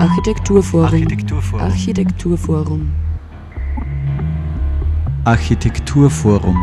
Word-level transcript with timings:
Architekturforum. 0.00 0.86
Architekturforum. 0.86 1.60
Architekturforum. 1.60 2.90
Architekturforum. 5.26 6.56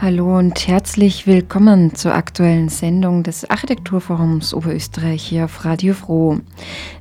Hallo 0.00 0.36
und 0.38 0.66
herzlich 0.66 1.28
willkommen 1.28 1.94
zur 1.94 2.16
aktuellen 2.16 2.68
Sendung 2.68 3.22
des 3.22 3.48
Architekturforums 3.48 4.54
Oberösterreich 4.54 5.22
hier 5.22 5.44
auf 5.44 5.64
Radio 5.64 5.94
Froh. 5.94 6.40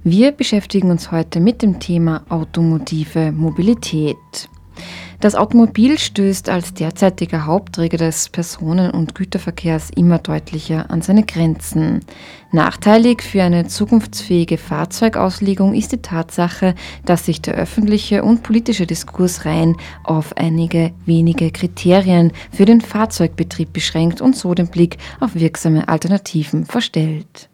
Wir 0.03 0.31
beschäftigen 0.31 0.91
uns 0.91 1.11
heute 1.11 1.39
mit 1.39 1.63
dem 1.63 1.79
Thema 1.79 2.21
automotive 2.29 3.31
Mobilität. 3.31 4.47
Das 5.19 5.35
Automobil 5.35 5.97
stößt 5.97 6.49
als 6.49 6.73
derzeitiger 6.73 7.45
Hauptträger 7.45 7.97
des 7.97 8.27
Personen- 8.27 8.91
und 8.91 9.15
Güterverkehrs 9.15 9.89
immer 9.95 10.19
deutlicher 10.19 10.91
an 10.91 11.01
seine 11.01 11.23
Grenzen. 11.23 12.01
Nachteilig 12.51 13.23
für 13.23 13.41
eine 13.41 13.65
zukunftsfähige 13.67 14.57
Fahrzeugauslegung 14.57 15.75
ist 15.75 15.93
die 15.93 16.01
Tatsache, 16.01 16.75
dass 17.05 17.25
sich 17.25 17.41
der 17.41 17.55
öffentliche 17.55 18.23
und 18.23 18.43
politische 18.43 18.85
Diskurs 18.85 19.45
rein 19.45 19.77
auf 20.03 20.35
einige 20.35 20.91
wenige 21.05 21.51
Kriterien 21.51 22.33
für 22.51 22.65
den 22.65 22.81
Fahrzeugbetrieb 22.81 23.71
beschränkt 23.71 24.19
und 24.19 24.35
so 24.35 24.53
den 24.53 24.67
Blick 24.67 24.97
auf 25.21 25.35
wirksame 25.35 25.87
Alternativen 25.87 26.65
verstellt. 26.65 27.49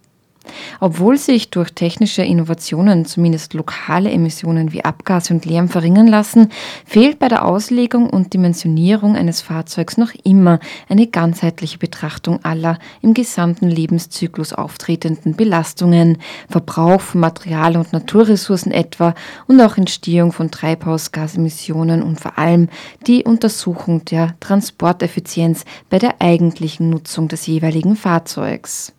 Obwohl 0.79 1.17
sich 1.17 1.49
durch 1.49 1.71
technische 1.71 2.23
Innovationen 2.23 3.05
zumindest 3.05 3.53
lokale 3.53 4.11
Emissionen 4.11 4.71
wie 4.71 4.85
Abgase 4.85 5.33
und 5.33 5.45
Lärm 5.45 5.69
verringern 5.69 6.07
lassen, 6.07 6.49
fehlt 6.85 7.19
bei 7.19 7.27
der 7.27 7.45
Auslegung 7.45 8.09
und 8.09 8.33
Dimensionierung 8.33 9.15
eines 9.15 9.41
Fahrzeugs 9.41 9.97
noch 9.97 10.13
immer 10.23 10.59
eine 10.87 11.07
ganzheitliche 11.07 11.77
Betrachtung 11.77 12.43
aller 12.43 12.79
im 13.01 13.13
gesamten 13.13 13.69
Lebenszyklus 13.69 14.53
auftretenden 14.53 15.35
Belastungen, 15.35 16.17
Verbrauch 16.49 17.01
von 17.01 17.21
Material- 17.21 17.77
und 17.77 17.93
Naturressourcen 17.93 18.71
etwa 18.71 19.13
und 19.47 19.61
auch 19.61 19.77
Entstehung 19.77 20.31
von 20.31 20.51
Treibhausgasemissionen 20.51 22.03
und 22.03 22.19
vor 22.19 22.37
allem 22.37 22.69
die 23.07 23.23
Untersuchung 23.23 24.05
der 24.05 24.35
Transporteffizienz 24.39 25.65
bei 25.89 25.99
der 25.99 26.21
eigentlichen 26.21 26.89
Nutzung 26.89 27.27
des 27.27 27.47
jeweiligen 27.47 27.95
Fahrzeugs. 27.95 28.93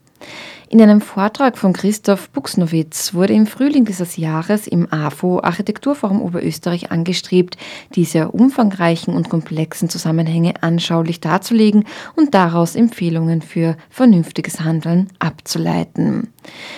In 0.73 0.81
einem 0.81 1.01
Vortrag 1.01 1.59
von 1.59 1.73
Christoph 1.73 2.31
Buxnowitz 2.31 3.13
wurde 3.13 3.33
im 3.33 3.49
Frühling 3.49 3.85
dieses 3.85 4.17
Jahres 4.17 4.69
im 4.69 4.87
AFO 4.93 5.41
Architekturforum 5.43 6.23
Oberösterreich 6.23 6.93
angestrebt, 6.93 7.57
diese 7.97 8.29
umfangreichen 8.29 9.13
und 9.13 9.29
komplexen 9.29 9.89
Zusammenhänge 9.89 10.63
anschaulich 10.63 11.19
darzulegen 11.19 11.87
und 12.15 12.35
daraus 12.35 12.77
Empfehlungen 12.77 13.43
für 13.43 13.77
vernünftiges 13.89 14.61
Handeln 14.61 15.09
abzuleiten. 15.19 16.29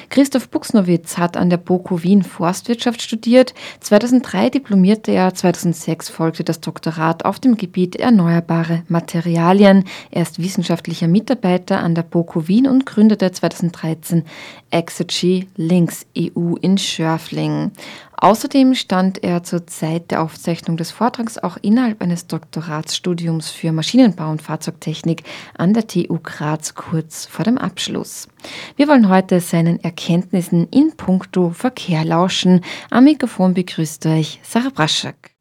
Christoph 0.09 0.48
Buxnowitz 0.48 1.19
hat 1.19 1.37
an 1.37 1.51
der 1.51 1.57
BOKU 1.59 2.03
Wien 2.03 2.23
Forstwirtschaft 2.23 3.03
studiert. 3.03 3.55
2003 3.81 4.51
diplomierte 4.51 5.13
er, 5.13 5.35
2006 5.35 6.09
folgte 6.09 6.45
das 6.45 6.61
Doktorat 6.61 7.25
auf 7.25 7.39
dem 7.39 7.57
Gebiet 7.57 7.97
erneuerbare 7.97 8.83
Materialien. 8.89 9.85
Er 10.11 10.23
ist 10.23 10.43
wissenschaftlicher 10.43 11.09
Mitarbeiter 11.09 11.81
an 11.81 11.95
der 11.95 12.03
BOKU 12.03 12.48
Wien 12.48 12.67
und 12.67 12.87
gründete 12.87 13.25
2013 13.83 14.25
Exergy 14.70 15.48
Links 15.56 16.06
EU 16.16 16.55
in 16.61 16.78
Schörfling. 16.78 17.72
Außerdem 18.16 18.74
stand 18.74 19.24
er 19.24 19.42
zur 19.42 19.66
Zeit 19.66 20.12
der 20.12 20.22
Aufzeichnung 20.22 20.77
des 20.77 20.92
Vortrags 20.92 21.39
auch 21.39 21.56
innerhalb 21.61 22.00
eines 22.00 22.28
Doktoratsstudiums 22.28 23.50
für 23.50 23.72
Maschinenbau 23.72 24.30
und 24.30 24.41
Fahrzeugtechnik 24.41 25.24
an 25.58 25.74
der 25.74 25.89
TU 25.89 26.20
Graz 26.22 26.74
kurz 26.74 27.27
vor 27.27 27.44
dem 27.44 27.58
Abschluss. 27.58 28.28
Wir 28.77 28.86
wollen 28.86 29.08
heute 29.08 29.41
seinen 29.41 29.83
Erkenntnissen 29.83 30.68
in 30.68 30.96
puncto 30.96 31.51
Verkehr 31.51 32.05
lauschen. 32.05 32.61
Am 32.90 33.05
Mikrofon 33.05 33.55
begrüßt 33.55 34.07
euch 34.07 34.39
Sarah 34.45 34.70
Braschak. 34.70 35.32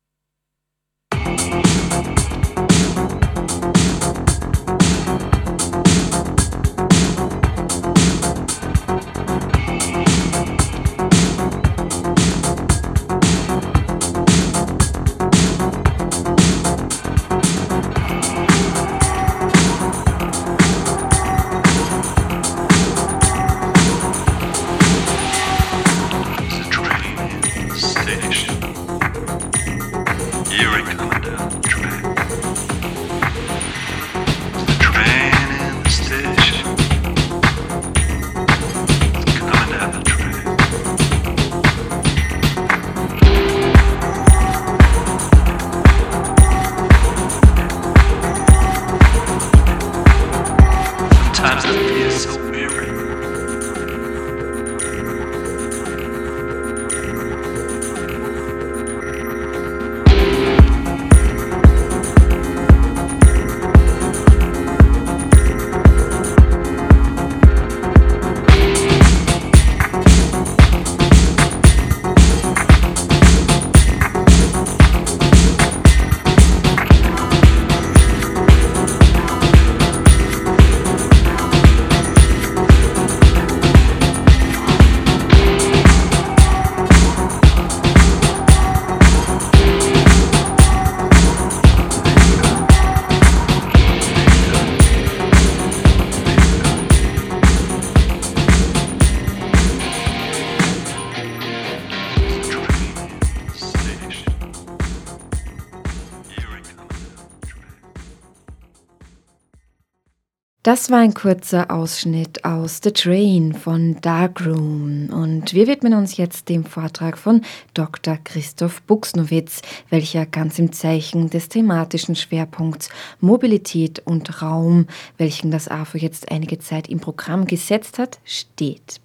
Das 110.71 110.89
war 110.89 110.99
ein 110.99 111.13
kurzer 111.13 111.69
Ausschnitt 111.69 112.45
aus 112.45 112.79
The 112.81 112.93
Train 112.93 113.53
von 113.53 113.99
Darkroom 113.99 115.09
und 115.11 115.53
wir 115.53 115.67
widmen 115.67 115.93
uns 115.93 116.15
jetzt 116.15 116.47
dem 116.47 116.63
Vortrag 116.63 117.17
von 117.17 117.41
Dr. 117.73 118.17
Christoph 118.23 118.81
Buxnowitz, 118.83 119.63
welcher 119.89 120.25
ganz 120.25 120.59
im 120.59 120.71
Zeichen 120.71 121.29
des 121.29 121.49
thematischen 121.49 122.15
Schwerpunkts 122.15 122.89
Mobilität 123.19 124.01
und 124.05 124.41
Raum, 124.41 124.87
welchen 125.17 125.51
das 125.51 125.67
AFO 125.67 125.97
jetzt 125.97 126.31
einige 126.31 126.59
Zeit 126.59 126.87
im 126.87 127.01
Programm 127.01 127.47
gesetzt 127.47 127.99
hat, 127.99 128.19
steht. 128.23 129.01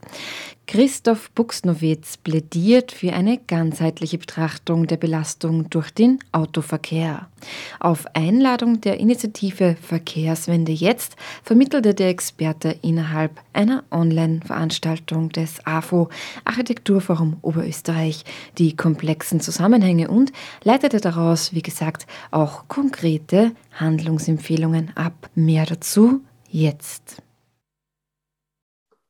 Christoph 0.69 1.31
Buxnowitz 1.31 2.17
plädiert 2.17 2.91
für 2.91 3.13
eine 3.13 3.39
ganzheitliche 3.39 4.19
Betrachtung 4.19 4.89
der 4.89 4.97
Belastung 4.97 5.71
durch 5.71 5.93
den 5.93 6.19
Autoverkehr. 6.33 7.29
Auf 7.79 8.05
Einladung 8.15 8.81
der 8.81 8.99
Initiative 8.99 9.77
Verkehrswende 9.81 10.73
jetzt 10.73 11.15
vermittelte 11.45 11.95
der 11.95 12.09
Experte 12.09 12.77
innerhalb 12.83 13.41
einer 13.53 13.85
Online-Veranstaltung 13.93 15.29
des 15.29 15.65
AFO 15.65 16.09
Architekturforum 16.45 17.37
Oberösterreich 17.43 18.25
die 18.59 18.75
komplexen 18.75 19.41
Zusammenhänge 19.41 20.09
und 20.09 20.33
leitete 20.65 21.01
daraus, 21.01 21.55
wie 21.55 21.63
gesagt, 21.63 22.09
auch 22.33 22.67
konkrete 22.67 23.53
Handlungsempfehlungen 23.73 24.91
ab. 24.97 25.31
Mehr 25.37 25.65
dazu 25.65 26.23
jetzt 26.51 27.23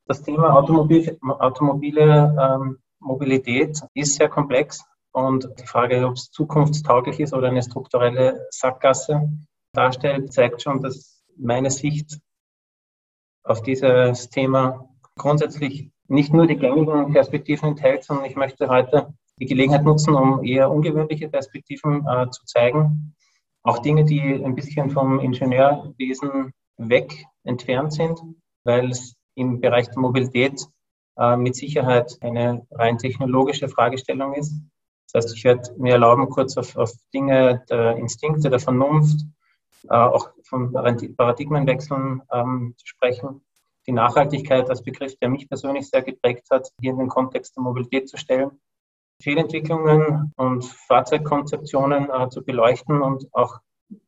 das 0.07 0.23
Thema 0.23 0.55
Automobil, 0.55 1.17
automobile 1.21 2.35
ähm, 2.39 2.77
Mobilität 2.99 3.79
ist 3.93 4.15
sehr 4.15 4.29
komplex 4.29 4.83
und 5.11 5.49
die 5.59 5.67
Frage, 5.67 6.05
ob 6.05 6.13
es 6.13 6.31
zukunftstauglich 6.31 7.19
ist 7.19 7.33
oder 7.33 7.47
eine 7.47 7.63
strukturelle 7.63 8.47
Sackgasse 8.49 9.29
darstellt, 9.73 10.33
zeigt 10.33 10.61
schon, 10.61 10.81
dass 10.81 11.23
meine 11.37 11.69
Sicht 11.69 12.19
auf 13.43 13.61
dieses 13.61 14.29
Thema 14.29 14.89
grundsätzlich 15.15 15.91
nicht 16.07 16.33
nur 16.33 16.47
die 16.47 16.57
gängigen 16.57 17.11
Perspektiven 17.13 17.69
enthält, 17.69 18.03
sondern 18.03 18.25
ich 18.25 18.35
möchte 18.35 18.69
heute 18.69 19.13
die 19.39 19.45
Gelegenheit 19.45 19.83
nutzen, 19.83 20.15
um 20.15 20.43
eher 20.43 20.71
ungewöhnliche 20.71 21.29
Perspektiven 21.29 22.05
äh, 22.07 22.29
zu 22.29 22.45
zeigen. 22.45 23.15
Auch 23.63 23.79
Dinge, 23.79 24.05
die 24.05 24.21
ein 24.21 24.55
bisschen 24.55 24.89
vom 24.89 25.19
Ingenieurwesen 25.19 26.53
weg 26.77 27.25
entfernt 27.43 27.93
sind, 27.93 28.21
weil 28.63 28.91
es 28.91 29.16
im 29.37 29.61
Bereich 29.61 29.87
der 29.89 29.99
Mobilität 29.99 30.67
äh, 31.17 31.37
mit 31.37 31.55
Sicherheit 31.55 32.17
eine 32.21 32.65
rein 32.71 32.97
technologische 32.97 33.69
Fragestellung 33.69 34.33
ist. 34.33 34.53
Das 35.11 35.25
heißt, 35.25 35.37
ich 35.37 35.43
werde 35.43 35.73
mir 35.77 35.93
erlauben, 35.93 36.29
kurz 36.29 36.57
auf, 36.57 36.75
auf 36.75 36.91
Dinge 37.13 37.63
der 37.69 37.95
Instinkte, 37.95 38.49
der 38.49 38.59
Vernunft, 38.59 39.21
äh, 39.89 39.95
auch 39.95 40.31
von 40.43 40.73
Paradigmenwechseln 40.73 42.21
ähm, 42.31 42.73
zu 42.77 42.87
sprechen. 42.87 43.41
Die 43.87 43.93
Nachhaltigkeit 43.93 44.69
als 44.69 44.83
Begriff, 44.83 45.15
der 45.19 45.29
mich 45.29 45.47
persönlich 45.47 45.89
sehr 45.89 46.01
geprägt 46.01 46.47
hat, 46.51 46.69
hier 46.81 46.91
in 46.91 46.97
den 46.97 47.07
Kontext 47.07 47.55
der 47.55 47.63
Mobilität 47.63 48.09
zu 48.09 48.17
stellen. 48.17 48.59
Fehlentwicklungen 49.21 50.33
und 50.35 50.65
Fahrzeugkonzeptionen 50.65 52.09
äh, 52.09 52.29
zu 52.29 52.43
beleuchten 52.43 53.01
und 53.01 53.27
auch, 53.33 53.59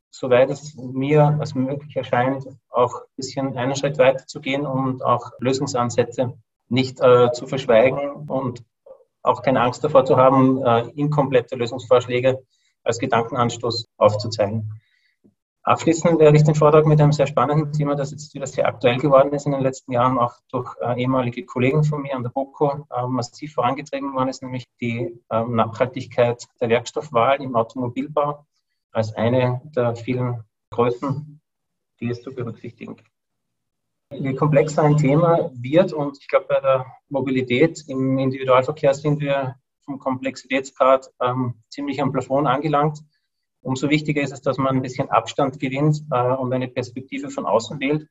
soweit 0.09 0.50
es 0.50 0.75
mir 0.75 1.38
als 1.39 1.56
möglich 1.56 1.95
erscheint, 1.95 2.45
auch 2.69 3.01
ein 3.01 3.15
bisschen 3.15 3.57
einen 3.57 3.75
Schritt 3.75 3.97
weiter 3.97 4.25
zu 4.25 4.41
gehen 4.41 4.65
und 4.65 5.03
auch 5.03 5.31
Lösungsansätze 5.39 6.33
nicht 6.67 7.00
äh, 7.01 7.31
zu 7.31 7.47
verschweigen 7.47 8.27
und 8.27 8.63
auch 9.21 9.41
keine 9.41 9.61
Angst 9.61 9.83
davor 9.83 10.06
zu 10.06 10.17
haben, 10.17 10.63
äh, 10.63 10.88
inkomplette 10.95 11.56
Lösungsvorschläge 11.56 12.44
als 12.83 13.00
Gedankenanstoß 13.00 13.88
aufzuzeigen. 13.97 14.71
Abschließend 15.63 16.19
werde 16.19 16.38
ich 16.38 16.44
den 16.44 16.55
Vortrag 16.55 16.85
mit 16.85 17.00
einem 17.00 17.12
sehr 17.12 17.27
spannenden 17.27 17.73
Thema, 17.73 17.95
das 17.95 18.12
jetzt 18.12 18.33
wieder 18.33 18.47
sehr 18.47 18.65
aktuell 18.65 18.97
geworden 18.97 19.33
ist 19.33 19.45
in 19.45 19.51
den 19.51 19.62
letzten 19.62 19.91
Jahren, 19.91 20.17
auch 20.17 20.33
durch 20.50 20.73
äh, 20.81 21.00
ehemalige 21.00 21.45
Kollegen 21.45 21.83
von 21.83 22.01
mir 22.01 22.15
an 22.15 22.23
der 22.23 22.29
BOKO 22.29 22.88
äh, 22.89 23.05
massiv 23.07 23.53
vorangetrieben 23.53 24.13
worden 24.15 24.29
ist, 24.29 24.41
nämlich 24.41 24.65
die 24.79 25.21
äh, 25.29 25.44
Nachhaltigkeit 25.44 26.47
der 26.62 26.69
Werkstoffwahl 26.69 27.41
im 27.44 27.55
Automobilbau 27.55 28.45
als 28.91 29.13
eine 29.13 29.62
der 29.75 29.95
vielen 29.95 30.44
Größen, 30.71 31.41
die 32.00 32.09
es 32.09 32.21
zu 32.21 32.33
berücksichtigen 32.33 32.95
gibt. 32.95 33.09
Je 34.12 34.33
komplexer 34.33 34.83
ein 34.83 34.97
Thema 34.97 35.51
wird, 35.53 35.94
und 35.94 36.18
ich 36.19 36.27
glaube, 36.27 36.47
bei 36.47 36.59
der 36.59 36.86
Mobilität 37.09 37.83
im 37.88 38.18
Individualverkehr 38.18 38.94
sind 38.94 39.19
wir 39.19 39.56
vom 39.86 40.00
Komplexitätsgrad 40.00 41.12
ähm, 41.21 41.62
ziemlich 41.69 42.01
am 42.01 42.12
Plafond 42.12 42.47
angelangt. 42.47 43.00
Umso 43.62 43.89
wichtiger 43.89 44.21
ist 44.21 44.31
es, 44.31 44.41
dass 44.41 44.57
man 44.57 44.77
ein 44.77 44.81
bisschen 44.81 45.09
Abstand 45.09 45.59
gewinnt 45.59 46.03
äh, 46.12 46.33
und 46.33 46.53
eine 46.53 46.68
Perspektive 46.68 47.30
von 47.30 47.45
außen 47.45 47.80
wählt. 47.80 48.07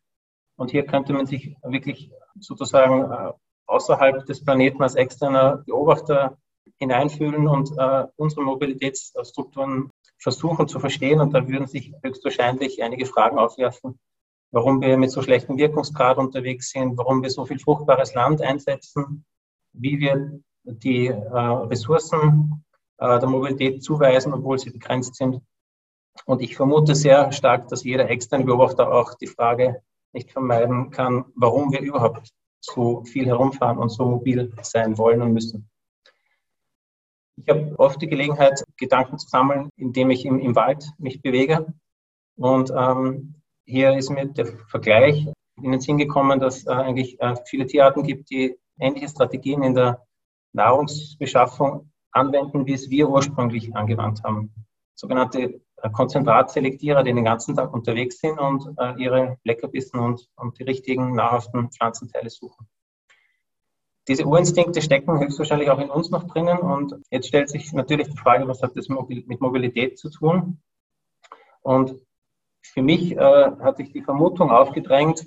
Und 0.56 0.70
hier 0.70 0.84
könnte 0.84 1.12
man 1.12 1.26
sich 1.26 1.56
wirklich 1.62 2.10
sozusagen 2.38 3.10
äh, 3.10 3.32
außerhalb 3.66 4.26
des 4.26 4.44
Planeten 4.44 4.82
als 4.82 4.94
externer 4.94 5.58
Beobachter 5.66 6.38
hineinfühlen 6.78 7.48
und 7.48 7.70
äh, 7.76 8.06
unsere 8.16 8.42
Mobilitätsstrukturen 8.42 9.90
versuchen 10.18 10.68
zu 10.68 10.80
verstehen. 10.80 11.20
Und 11.20 11.32
da 11.32 11.46
würden 11.48 11.66
sich 11.66 11.92
höchstwahrscheinlich 12.02 12.82
einige 12.82 13.06
Fragen 13.06 13.38
aufwerfen, 13.38 13.98
warum 14.50 14.80
wir 14.80 14.96
mit 14.96 15.10
so 15.10 15.22
schlechtem 15.22 15.56
Wirkungsgrad 15.56 16.18
unterwegs 16.18 16.70
sind, 16.70 16.96
warum 16.96 17.22
wir 17.22 17.30
so 17.30 17.44
viel 17.44 17.58
fruchtbares 17.58 18.14
Land 18.14 18.42
einsetzen, 18.42 19.24
wie 19.72 19.98
wir 19.98 20.40
die 20.64 21.06
äh, 21.06 21.14
Ressourcen 21.14 22.64
äh, 22.98 23.18
der 23.18 23.28
Mobilität 23.28 23.82
zuweisen, 23.82 24.34
obwohl 24.34 24.58
sie 24.58 24.70
begrenzt 24.70 25.14
sind. 25.14 25.40
Und 26.26 26.42
ich 26.42 26.56
vermute 26.56 26.94
sehr 26.94 27.30
stark, 27.32 27.68
dass 27.68 27.84
jeder 27.84 28.10
externe 28.10 28.44
Beobachter 28.44 28.92
auch 28.92 29.14
die 29.14 29.28
Frage 29.28 29.82
nicht 30.12 30.32
vermeiden 30.32 30.90
kann, 30.90 31.26
warum 31.34 31.72
wir 31.72 31.80
überhaupt 31.80 32.30
so 32.60 33.04
viel 33.04 33.26
herumfahren 33.26 33.78
und 33.78 33.90
so 33.90 34.04
mobil 34.04 34.52
sein 34.62 34.98
wollen 34.98 35.22
und 35.22 35.32
müssen. 35.32 35.70
Ich 37.40 37.48
habe 37.48 37.78
oft 37.78 38.02
die 38.02 38.08
Gelegenheit, 38.08 38.64
Gedanken 38.76 39.18
zu 39.18 39.28
sammeln, 39.28 39.70
indem 39.76 40.10
ich 40.10 40.24
im, 40.24 40.40
im 40.40 40.56
Wald 40.56 40.84
mich 40.98 41.22
bewege. 41.22 41.72
Und 42.36 42.72
ähm, 42.76 43.34
hier 43.64 43.96
ist 43.96 44.10
mir 44.10 44.26
der 44.26 44.46
Vergleich 44.68 45.26
in 45.62 45.72
den 45.72 45.80
Sinn 45.80 45.98
gekommen, 45.98 46.40
dass 46.40 46.66
äh, 46.66 46.70
eigentlich 46.70 47.20
äh, 47.20 47.34
viele 47.46 47.66
Tierarten 47.66 48.02
gibt, 48.02 48.30
die 48.30 48.56
ähnliche 48.78 49.08
Strategien 49.08 49.62
in 49.62 49.74
der 49.74 50.04
Nahrungsbeschaffung 50.52 51.90
anwenden, 52.12 52.66
wie 52.66 52.72
es 52.72 52.90
wir 52.90 53.08
ursprünglich 53.08 53.74
angewandt 53.74 54.22
haben. 54.24 54.52
Sogenannte 54.94 55.60
äh, 55.76 55.90
Konzentratselektierer, 55.90 57.02
die 57.02 57.12
den 57.12 57.24
ganzen 57.24 57.54
Tag 57.54 57.72
unterwegs 57.72 58.18
sind 58.20 58.38
und 58.38 58.66
äh, 58.78 58.94
ihre 59.00 59.38
Leckerbissen 59.44 60.00
und, 60.00 60.28
und 60.36 60.58
die 60.58 60.64
richtigen 60.64 61.14
nahrhaften 61.14 61.70
Pflanzenteile 61.70 62.30
suchen. 62.30 62.68
Diese 64.08 64.24
Urinstinkte 64.24 64.80
stecken 64.80 65.20
höchstwahrscheinlich 65.20 65.68
auch 65.70 65.78
in 65.78 65.90
uns 65.90 66.10
noch 66.10 66.24
drinnen 66.24 66.58
und 66.58 66.94
jetzt 67.10 67.28
stellt 67.28 67.50
sich 67.50 67.72
natürlich 67.74 68.08
die 68.08 68.16
Frage, 68.16 68.48
was 68.48 68.62
hat 68.62 68.74
das 68.74 68.88
mit 68.88 69.40
Mobilität 69.40 69.98
zu 69.98 70.08
tun? 70.08 70.62
Und 71.60 71.94
für 72.62 72.82
mich 72.82 73.12
äh, 73.12 73.50
hat 73.60 73.76
sich 73.76 73.92
die 73.92 74.02
Vermutung 74.02 74.50
aufgedrängt, 74.50 75.26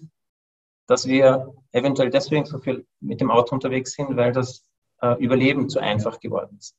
dass 0.88 1.07
wir 1.07 1.54
eventuell 1.72 2.10
deswegen 2.10 2.45
so 2.45 2.57
viel 2.57 2.88
mit 3.00 3.22
dem 3.22 3.30
Auto 3.30 3.54
unterwegs 3.54 3.94
sind, 3.94 4.16
weil 4.18 4.31
das 4.31 4.66
äh, 5.01 5.16
Überleben 5.24 5.69
zu 5.69 5.80
einfach 5.80 6.19
geworden 6.19 6.57
ist. 6.57 6.75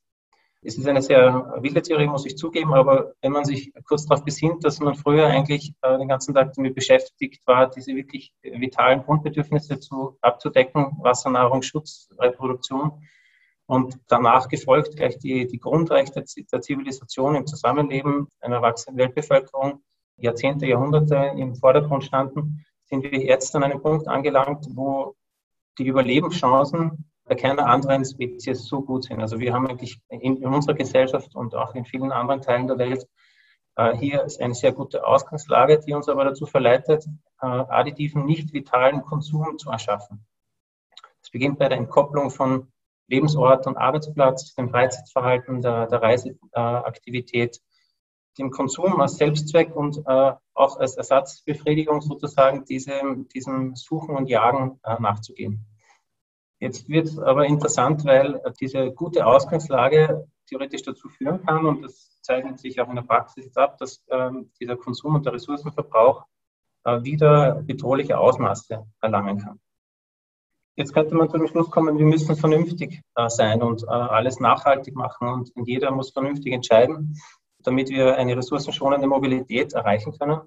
Es 0.65 0.77
ist 0.77 0.87
eine 0.87 1.01
sehr 1.01 1.53
wilde 1.59 1.81
Theorie, 1.81 2.07
muss 2.07 2.25
ich 2.25 2.37
zugeben, 2.37 2.73
aber 2.73 3.13
wenn 3.21 3.33
man 3.33 3.43
sich 3.43 3.73
kurz 3.85 4.05
darauf 4.05 4.23
besinnt, 4.23 4.63
dass 4.63 4.79
man 4.79 4.95
früher 4.95 5.27
eigentlich 5.27 5.73
äh, 5.81 5.97
den 5.97 6.07
ganzen 6.07 6.33
Tag 6.33 6.53
damit 6.53 6.73
beschäftigt 6.73 7.41
war, 7.45 7.69
diese 7.69 7.95
wirklich 7.95 8.33
vitalen 8.41 9.03
Grundbedürfnisse 9.03 9.79
zu, 9.79 10.17
abzudecken, 10.21 10.97
Wasser, 11.01 11.29
Nahrung, 11.29 11.61
Schutz, 11.61 12.09
Reproduktion, 12.17 13.03
und 13.65 13.97
danach 14.07 14.49
gefolgt 14.49 14.97
gleich 14.97 15.17
die, 15.19 15.47
die 15.47 15.59
Grundrechte 15.59 16.23
der 16.51 16.61
Zivilisation 16.61 17.35
im 17.35 17.47
Zusammenleben 17.47 18.27
einer 18.41 18.57
erwachsenen 18.57 18.97
Weltbevölkerung, 18.97 19.81
Jahrzehnte, 20.17 20.65
Jahrhunderte 20.65 21.33
im 21.37 21.55
Vordergrund 21.55 22.03
standen, 22.03 22.65
sind 22.85 23.03
wir 23.03 23.19
jetzt 23.23 23.55
an 23.55 23.63
einem 23.63 23.81
Punkt 23.81 24.07
angelangt, 24.07 24.67
wo 24.73 25.15
die 25.77 25.87
Überlebenschancen 25.87 27.09
bei 27.25 27.35
keiner 27.35 27.67
anderen 27.67 28.05
Spezies 28.05 28.65
so 28.65 28.81
gut 28.81 29.05
sind. 29.05 29.21
Also 29.21 29.39
wir 29.39 29.53
haben 29.53 29.67
eigentlich 29.67 29.99
in, 30.09 30.37
in 30.37 30.47
unserer 30.47 30.75
Gesellschaft 30.75 31.35
und 31.35 31.55
auch 31.55 31.73
in 31.75 31.85
vielen 31.85 32.11
anderen 32.11 32.41
Teilen 32.41 32.67
der 32.67 32.77
Welt 32.77 33.07
äh, 33.75 33.95
hier 33.97 34.23
ist 34.23 34.39
eine 34.39 34.53
sehr 34.53 34.71
gute 34.71 35.05
Ausgangslage, 35.05 35.79
die 35.79 35.93
uns 35.93 36.07
aber 36.07 36.25
dazu 36.25 36.45
verleitet, 36.45 37.05
äh, 37.41 37.45
additiven, 37.45 38.25
nicht 38.25 38.53
vitalen 38.53 39.01
Konsum 39.01 39.57
zu 39.57 39.69
erschaffen. 39.71 40.25
Es 41.21 41.31
beginnt 41.31 41.57
bei 41.57 41.69
der 41.69 41.77
Entkopplung 41.77 42.29
von 42.29 42.71
Lebensort 43.07 43.65
und 43.67 43.77
Arbeitsplatz, 43.77 44.53
dem 44.55 44.69
Freizeitverhalten, 44.69 45.61
der, 45.61 45.87
der 45.87 46.01
Reiseaktivität, 46.01 47.59
dem 48.37 48.51
Konsum 48.51 48.99
als 49.01 49.17
Selbstzweck 49.17 49.75
und 49.75 49.97
äh, 50.05 50.33
auch 50.53 50.77
als 50.77 50.95
Ersatzbefriedigung 50.95 52.01
sozusagen 52.01 52.65
diesem, 52.65 53.27
diesem 53.29 53.75
Suchen 53.75 54.15
und 54.15 54.27
Jagen 54.27 54.79
äh, 54.83 54.99
nachzugehen. 54.99 55.65
Jetzt 56.63 56.87
wird 56.87 57.07
es 57.07 57.19
aber 57.19 57.45
interessant, 57.45 58.05
weil 58.05 58.41
diese 58.61 58.89
gute 58.93 59.25
Ausgangslage 59.25 60.25
theoretisch 60.47 60.83
dazu 60.83 61.09
führen 61.09 61.45
kann, 61.45 61.65
und 61.65 61.81
das 61.81 62.21
zeichnet 62.21 62.57
sich 62.57 62.79
auch 62.79 62.87
in 62.87 62.95
der 62.95 63.01
Praxis 63.01 63.43
jetzt 63.43 63.57
ab, 63.57 63.77
dass 63.79 64.01
ähm, 64.09 64.49
dieser 64.61 64.77
Konsum 64.77 65.15
und 65.15 65.25
der 65.25 65.33
Ressourcenverbrauch 65.33 66.23
äh, 66.85 67.03
wieder 67.03 67.55
bedrohliche 67.63 68.17
Ausmaße 68.17 68.81
erlangen 69.01 69.39
kann. 69.39 69.59
Jetzt 70.77 70.93
könnte 70.93 71.15
man 71.15 71.29
zu 71.29 71.37
dem 71.37 71.47
Schluss 71.47 71.69
kommen, 71.69 71.97
wir 71.97 72.05
müssen 72.05 72.33
vernünftig 72.37 73.01
äh, 73.15 73.27
sein 73.27 73.61
und 73.61 73.83
äh, 73.83 73.87
alles 73.87 74.39
nachhaltig 74.39 74.95
machen 74.95 75.27
und 75.53 75.67
jeder 75.67 75.91
muss 75.91 76.11
vernünftig 76.11 76.53
entscheiden, 76.53 77.19
damit 77.59 77.89
wir 77.89 78.15
eine 78.15 78.37
ressourcenschonende 78.37 79.07
Mobilität 79.07 79.73
erreichen 79.73 80.17
können. 80.17 80.39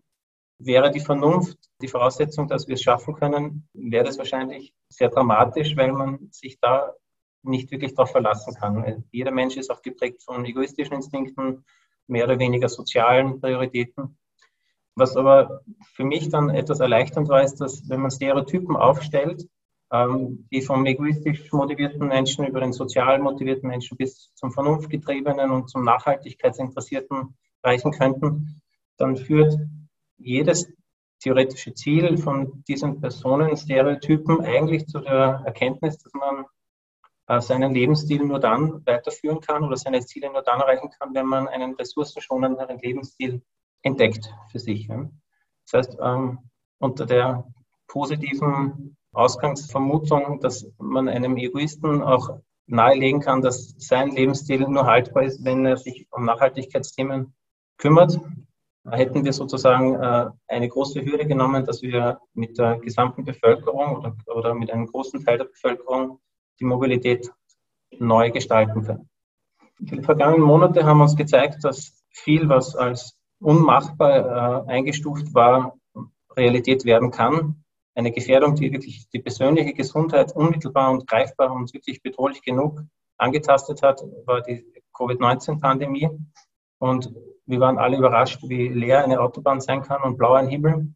Wäre 0.59 0.91
die 0.91 1.01
Vernunft 1.01 1.59
die 1.83 1.89
Voraussetzung, 1.89 2.49
dass 2.49 2.67
wir 2.67 2.75
es 2.75 2.83
schaffen 2.83 3.15
können, 3.15 3.69
wäre 3.75 4.05
das 4.05 4.17
wahrscheinlich 4.19 4.73
sehr 4.89 5.11
dramatisch, 5.11 5.77
weil 5.77 5.93
man 5.93 6.29
sich 6.31 6.59
da 6.61 6.95
nicht 7.43 7.71
wirklich 7.71 7.95
darauf 7.95 8.11
verlassen 8.11 8.55
kann. 8.55 9.05
Jeder 9.13 9.31
Mensch 9.31 9.57
ist 9.57 9.71
auch 9.71 9.83
geprägt 9.83 10.23
von 10.23 10.45
egoistischen 10.45 10.95
Instinkten, 10.95 11.65
mehr 12.07 12.25
oder 12.25 12.39
weniger 12.39 12.69
sozialen 12.69 13.41
Prioritäten. 13.41 14.19
Was 14.95 15.17
aber 15.17 15.61
für 15.95 16.05
mich 16.05 16.31
dann 16.31 16.49
etwas 16.49 16.81
erleichternd 16.81 17.29
war, 17.29 17.43
ist, 17.43 17.57
dass 17.61 17.87
wenn 17.89 18.01
man 18.01 18.11
Stereotypen 18.11 18.77
aufstellt, 18.77 19.47
ähm, 19.93 20.49
die 20.51 20.63
vom 20.63 20.87
egoistisch 20.87 21.53
motivierten 21.53 22.09
Menschen 22.09 22.47
über 22.47 22.61
den 22.61 22.73
sozial 22.73 23.19
motivierten 23.19 23.69
Menschen 23.69 23.97
bis 23.97 24.33
zum 24.35 24.51
vernunftgetriebenen 24.51 25.51
und 25.51 25.69
zum 25.69 25.85
nachhaltigkeitsinteressierten 25.85 27.37
reichen 27.63 27.93
könnten, 27.93 28.63
dann 28.97 29.17
führt 29.17 29.59
jedes 30.19 30.67
theoretische 31.21 31.75
Ziel 31.75 32.19
von 32.19 32.63
diesen 32.69 33.01
Personenstereotypen 33.01 34.43
eigentlich 34.43 34.87
zu 34.87 35.01
der 35.01 35.43
Erkenntnis, 35.45 35.99
dass 35.99 36.13
man 36.13 36.45
äh, 37.29 37.41
seinen 37.41 37.75
Lebensstil 37.75 38.23
nur 38.25 38.39
dann 38.39 38.87
weiterführen 38.87 39.41
kann 39.41 39.65
oder 39.65 39.77
seine 39.77 40.01
Ziele 40.05 40.31
nur 40.31 40.43
dann 40.43 40.61
erreichen 40.61 40.91
kann, 40.99 41.15
wenn 41.15 41.27
man 41.27 41.49
einen 41.49 41.75
ressourcenschonenderen 41.75 42.79
Lebensstil 42.79 43.43
entdeckt 43.83 44.33
für 44.51 44.59
sich. 44.59 44.89
Das 44.89 45.73
heißt, 45.73 45.99
ähm, 46.01 46.39
unter 46.79 47.07
der 47.07 47.47
positiven 47.89 48.97
Ausgangsvermutung, 49.13 50.41
dass 50.41 50.67
man 50.79 51.09
einem 51.09 51.37
Egoisten 51.37 52.03
auch 52.03 52.39
nahelegen 52.67 53.21
kann, 53.21 53.43
dass 53.43 53.75
sein 53.79 54.11
Lebensstil 54.11 54.61
nur 54.69 54.87
haltbar 54.87 55.23
ist, 55.23 55.45
wenn 55.45 55.65
er 55.65 55.77
sich 55.77 56.07
um 56.11 56.25
Nachhaltigkeitsthemen 56.25 57.35
kümmert. 57.79 58.19
Hätten 58.91 59.25
wir 59.25 59.33
sozusagen 59.33 59.95
äh, 59.95 60.27
eine 60.47 60.69
große 60.69 61.05
Hürde 61.05 61.27
genommen, 61.27 61.65
dass 61.65 61.83
wir 61.83 62.21
mit 62.35 62.57
der 62.59 62.79
gesamten 62.79 63.25
Bevölkerung 63.25 63.97
oder, 63.97 64.17
oder 64.27 64.55
mit 64.55 64.71
einem 64.71 64.87
großen 64.87 65.25
Teil 65.25 65.39
der 65.39 65.47
Bevölkerung 65.47 66.21
die 66.61 66.65
Mobilität 66.65 67.31
neu 67.99 68.31
gestalten 68.31 68.85
können. 68.85 69.09
Die 69.79 70.03
vergangenen 70.03 70.43
Monate 70.43 70.85
haben 70.85 71.01
uns 71.01 71.17
gezeigt, 71.17 71.65
dass 71.65 72.03
viel, 72.11 72.49
was 72.49 72.77
als 72.77 73.19
unmachbar 73.41 74.67
äh, 74.67 74.71
eingestuft 74.71 75.35
war, 75.35 75.77
Realität 76.37 76.85
werden 76.85 77.11
kann. 77.11 77.65
Eine 77.95 78.13
Gefährdung, 78.13 78.55
die 78.55 78.73
wirklich 78.73 79.09
die 79.11 79.21
persönliche 79.21 79.73
Gesundheit 79.75 80.33
unmittelbar 80.35 80.91
und 80.91 81.07
greifbar 81.07 81.53
und 81.53 81.73
wirklich 81.75 82.03
bedrohlich 82.03 82.43
genug 82.43 82.83
angetastet 83.17 83.83
hat, 83.83 84.03
war 84.27 84.43
die 84.43 84.65
Covid-19-Pandemie. 84.95 86.11
Und 86.79 87.13
wir 87.47 87.61
waren 87.61 87.79
alle 87.79 87.97
überrascht, 87.97 88.43
wie 88.43 88.69
leer 88.69 89.05
eine 89.05 89.21
Autobahn 89.21 89.61
sein 89.61 89.83
kann 89.83 90.03
und 90.03 90.17
blau 90.17 90.35
ein 90.35 90.49
Himmel. 90.49 90.93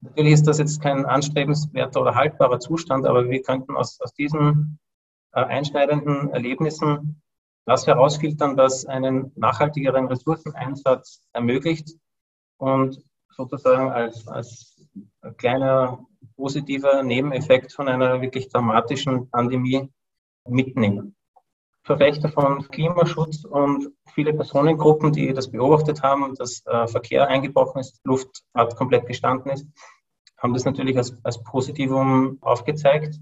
Natürlich 0.00 0.32
ist 0.32 0.48
das 0.48 0.58
jetzt 0.58 0.82
kein 0.82 1.06
anstrebenswerter 1.06 2.00
oder 2.00 2.14
haltbarer 2.16 2.58
Zustand, 2.58 3.06
aber 3.06 3.30
wir 3.30 3.40
könnten 3.42 3.76
aus, 3.76 4.00
aus 4.00 4.12
diesen 4.14 4.80
äh, 5.32 5.44
einschneidenden 5.44 6.30
Erlebnissen 6.30 7.22
das 7.64 7.86
herausfiltern, 7.86 8.56
was 8.56 8.84
einen 8.86 9.30
nachhaltigeren 9.36 10.06
Ressourceneinsatz 10.06 11.22
ermöglicht 11.32 11.96
und 12.58 13.00
sozusagen 13.30 13.90
als, 13.90 14.26
als 14.26 14.88
kleiner 15.36 16.04
positiver 16.36 17.04
Nebeneffekt 17.04 17.72
von 17.72 17.88
einer 17.88 18.20
wirklich 18.20 18.48
dramatischen 18.48 19.30
Pandemie 19.30 19.88
mitnehmen. 20.48 21.14
Verfechter 21.84 22.28
von 22.28 22.68
Klimaschutz 22.68 23.44
und 23.44 23.92
viele 24.14 24.32
Personengruppen, 24.32 25.12
die 25.12 25.32
das 25.32 25.50
beobachtet 25.50 26.02
haben, 26.02 26.34
dass 26.36 26.64
äh, 26.66 26.86
Verkehr 26.86 27.26
eingebrochen 27.28 27.80
ist, 27.80 28.00
Luft 28.04 28.44
hat 28.54 28.76
komplett 28.76 29.06
gestanden 29.06 29.50
ist, 29.50 29.66
haben 30.38 30.54
das 30.54 30.64
natürlich 30.64 30.96
als, 30.96 31.14
als 31.24 31.42
Positivum 31.42 32.38
aufgezeigt. 32.40 33.18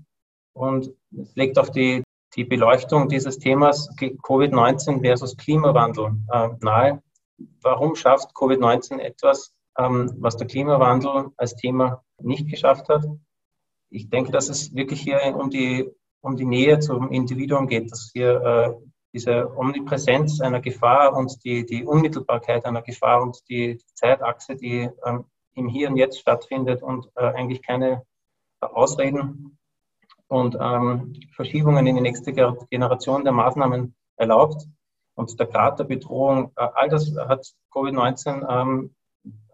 Und 0.52 0.92
legt 1.34 1.58
auch 1.58 1.68
die, 1.68 2.02
die 2.36 2.44
Beleuchtung 2.44 3.08
dieses 3.08 3.38
Themas 3.38 3.88
Covid-19 3.98 5.00
versus 5.00 5.36
Klimawandel 5.36 6.12
äh, 6.32 6.48
nahe. 6.60 7.02
Warum 7.62 7.94
schafft 7.94 8.34
Covid-19 8.34 8.98
etwas, 8.98 9.54
ähm, 9.78 10.12
was 10.18 10.36
der 10.36 10.46
Klimawandel 10.46 11.30
als 11.36 11.54
Thema 11.56 12.02
nicht 12.20 12.48
geschafft 12.48 12.88
hat? 12.88 13.04
Ich 13.90 14.10
denke, 14.10 14.32
dass 14.32 14.48
es 14.48 14.74
wirklich 14.74 15.00
hier 15.00 15.34
um 15.36 15.50
die, 15.50 15.90
um 16.20 16.36
die 16.36 16.44
Nähe 16.44 16.78
zum 16.80 17.10
Individuum 17.10 17.66
geht, 17.66 17.90
dass 17.90 18.10
hier 18.12 18.40
äh, 18.40 18.74
diese 19.12 19.56
Omnipräsenz 19.56 20.40
einer 20.40 20.60
Gefahr 20.60 21.16
und 21.16 21.44
die, 21.44 21.66
die 21.66 21.84
Unmittelbarkeit 21.84 22.64
einer 22.64 22.82
Gefahr 22.82 23.22
und 23.22 23.38
die 23.48 23.78
Zeitachse, 23.94 24.56
die 24.56 24.88
ähm, 25.04 25.24
im 25.54 25.68
Hier 25.68 25.88
und 25.88 25.96
Jetzt 25.96 26.20
stattfindet 26.20 26.82
und 26.82 27.08
äh, 27.16 27.24
eigentlich 27.24 27.62
keine 27.62 28.02
Ausreden 28.60 29.58
und 30.28 30.56
ähm, 30.60 31.14
Verschiebungen 31.34 31.86
in 31.86 31.96
die 31.96 32.02
nächste 32.02 32.32
Generation 32.32 33.24
der 33.24 33.32
Maßnahmen 33.32 33.94
erlaubt. 34.16 34.66
Und 35.14 35.38
der 35.38 35.46
Grad 35.46 35.78
der 35.78 35.84
Bedrohung, 35.84 36.52
äh, 36.56 36.68
all 36.74 36.88
das 36.88 37.12
hat 37.16 37.46
Covid-19 37.72 38.46
ähm, 38.48 38.94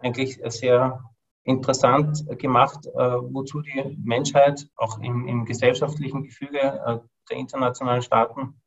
eigentlich 0.00 0.38
sehr 0.52 1.02
interessant 1.46 2.26
gemacht, 2.38 2.86
äh, 2.86 2.98
wozu 2.98 3.62
die 3.62 3.96
Menschheit 4.02 4.68
auch 4.76 5.00
im, 5.00 5.28
im 5.28 5.44
gesellschaftlichen 5.44 6.24
Gefüge 6.24 6.58
äh, 6.58 6.98
der 7.30 7.36
internationalen 7.36 8.02
Staaten 8.02 8.60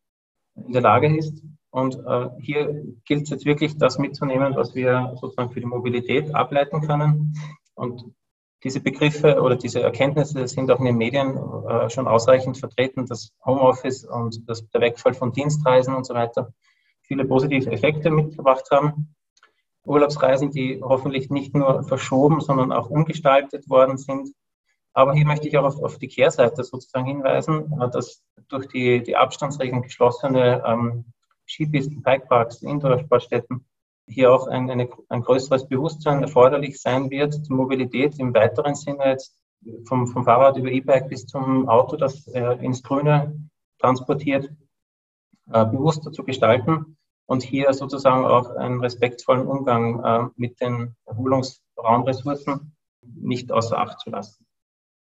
in 0.56 0.72
der 0.72 0.82
Lage 0.82 1.16
ist. 1.16 1.44
Und 1.72 1.96
äh, 1.96 2.30
hier 2.40 2.84
gilt 3.06 3.24
es 3.24 3.30
jetzt 3.30 3.46
wirklich, 3.46 3.78
das 3.78 4.00
mitzunehmen, 4.00 4.56
was 4.56 4.74
wir 4.76 5.14
sozusagen 5.20 5.52
für 5.52 5.60
die 5.60 5.66
Mobilität 5.66 6.34
ableiten 6.34 6.82
können. 6.82 7.36
Und 7.76 8.06
diese 8.64 8.80
Begriffe 8.80 9.42
oder 9.42 9.56
diese 9.56 9.82
Erkenntnisse 9.82 10.48
sind 10.48 10.72
auch 10.72 10.80
in 10.80 10.86
den 10.86 10.98
Medien 10.98 11.40
schon 11.88 12.10
ausreichend 12.10 12.58
vertreten, 12.58 13.06
dass 13.06 13.32
Homeoffice 13.46 14.04
und 14.04 14.50
das, 14.50 14.70
der 14.72 14.82
Wegfall 14.82 15.14
von 15.14 15.32
Dienstreisen 15.32 15.96
und 15.96 16.06
so 16.06 16.14
weiter 16.14 16.52
viele 17.04 17.24
positive 17.24 17.72
Effekte 17.72 18.12
mitgebracht 18.12 18.66
haben. 18.70 19.16
Urlaubsreisen, 19.89 20.51
die 20.51 20.81
hoffentlich 20.81 21.29
nicht 21.29 21.55
nur 21.55 21.84
verschoben, 21.84 22.41
sondern 22.41 22.72
auch 22.72 22.89
umgestaltet 22.89 23.69
worden 23.69 23.98
sind. 23.98 24.29
Aber 24.93 25.13
hier 25.13 25.25
möchte 25.25 25.48
ich 25.48 25.58
auch 25.58 25.65
auf, 25.65 25.81
auf 25.81 25.98
die 25.98 26.08
Kehrseite 26.08 26.63
sozusagen 26.63 27.05
hinweisen, 27.05 27.74
äh, 27.81 27.89
dass 27.89 28.24
durch 28.48 28.67
die, 28.67 29.01
die 29.01 29.15
Abstandsregeln 29.15 29.81
geschlossene 29.81 30.63
ähm, 30.65 31.05
Skipisten, 31.48 32.03
Bikeparks, 32.03 32.62
Indoor-Sportstätten 32.62 33.65
hier 34.08 34.31
auch 34.31 34.48
ein, 34.48 34.69
eine, 34.69 34.89
ein 35.10 35.22
größeres 35.22 35.67
Bewusstsein 35.67 36.22
erforderlich 36.22 36.79
sein 36.81 37.10
wird, 37.10 37.48
die 37.48 37.53
Mobilität 37.53 38.19
im 38.19 38.34
weiteren 38.34 38.75
Sinne 38.75 39.10
jetzt 39.10 39.36
vom, 39.86 40.08
vom 40.08 40.24
Fahrrad 40.24 40.58
über 40.58 40.69
E-Bike 40.69 41.10
bis 41.10 41.25
zum 41.25 41.67
Auto, 41.67 41.98
das 41.98 42.27
äh, 42.27 42.63
ins 42.63 42.81
Grüne 42.84 43.50
transportiert, 43.79 44.50
äh, 45.51 45.65
bewusster 45.65 46.12
zu 46.12 46.24
gestalten 46.24 46.98
und 47.30 47.44
hier 47.44 47.72
sozusagen 47.74 48.26
auch 48.26 48.56
einen 48.56 48.80
respektvollen 48.80 49.46
Umgang 49.46 50.04
äh, 50.04 50.30
mit 50.36 50.60
den 50.60 50.96
Erholungsraumressourcen 51.06 52.76
nicht 53.04 53.52
außer 53.52 53.78
Acht 53.78 54.00
zu 54.00 54.10
lassen. 54.10 54.48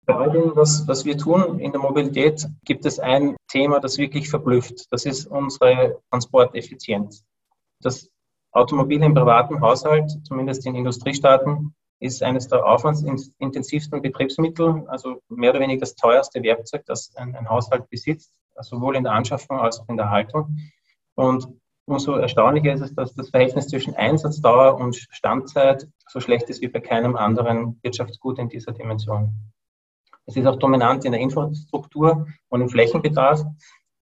Bei 0.06 0.16
all 0.16 0.32
dem, 0.32 0.56
was, 0.56 0.88
was 0.88 1.04
wir 1.04 1.16
tun 1.16 1.60
in 1.60 1.70
der 1.70 1.80
Mobilität, 1.80 2.48
gibt 2.64 2.84
es 2.84 2.98
ein 2.98 3.36
Thema, 3.46 3.78
das 3.78 3.96
wirklich 3.96 4.28
verblüfft. 4.28 4.86
Das 4.90 5.06
ist 5.06 5.26
unsere 5.26 6.00
Transporteffizienz. 6.10 7.24
Das 7.80 8.10
Automobil 8.50 9.00
im 9.04 9.14
privaten 9.14 9.60
Haushalt, 9.60 10.10
zumindest 10.24 10.66
in 10.66 10.74
Industriestaaten, 10.74 11.76
ist 12.00 12.24
eines 12.24 12.48
der 12.48 12.66
aufwandsintensivsten 12.66 14.02
Betriebsmittel, 14.02 14.84
also 14.88 15.20
mehr 15.28 15.50
oder 15.50 15.60
weniger 15.60 15.80
das 15.80 15.94
teuerste 15.94 16.42
Werkzeug, 16.42 16.84
das 16.86 17.14
ein, 17.14 17.36
ein 17.36 17.48
Haushalt 17.48 17.88
besitzt, 17.88 18.32
sowohl 18.62 18.96
in 18.96 19.04
der 19.04 19.12
Anschaffung 19.12 19.60
als 19.60 19.78
auch 19.78 19.88
in 19.88 19.96
der 19.96 20.10
Haltung. 20.10 20.56
Und 21.14 21.60
umso 21.86 22.14
erstaunlicher 22.14 22.72
ist 22.72 22.82
es, 22.82 22.94
dass 22.94 23.14
das 23.14 23.30
Verhältnis 23.30 23.68
zwischen 23.68 23.94
Einsatzdauer 23.94 24.76
und 24.76 24.96
Standzeit 25.10 25.88
so 26.08 26.20
schlecht 26.20 26.48
ist 26.48 26.60
wie 26.62 26.68
bei 26.68 26.80
keinem 26.80 27.16
anderen 27.16 27.78
Wirtschaftsgut 27.82 28.38
in 28.38 28.48
dieser 28.48 28.72
Dimension. 28.72 29.34
Es 30.26 30.36
ist 30.36 30.46
auch 30.46 30.58
dominant 30.58 31.04
in 31.04 31.12
der 31.12 31.20
Infrastruktur 31.20 32.26
und 32.48 32.60
im 32.60 32.68
Flächenbedarf. 32.68 33.42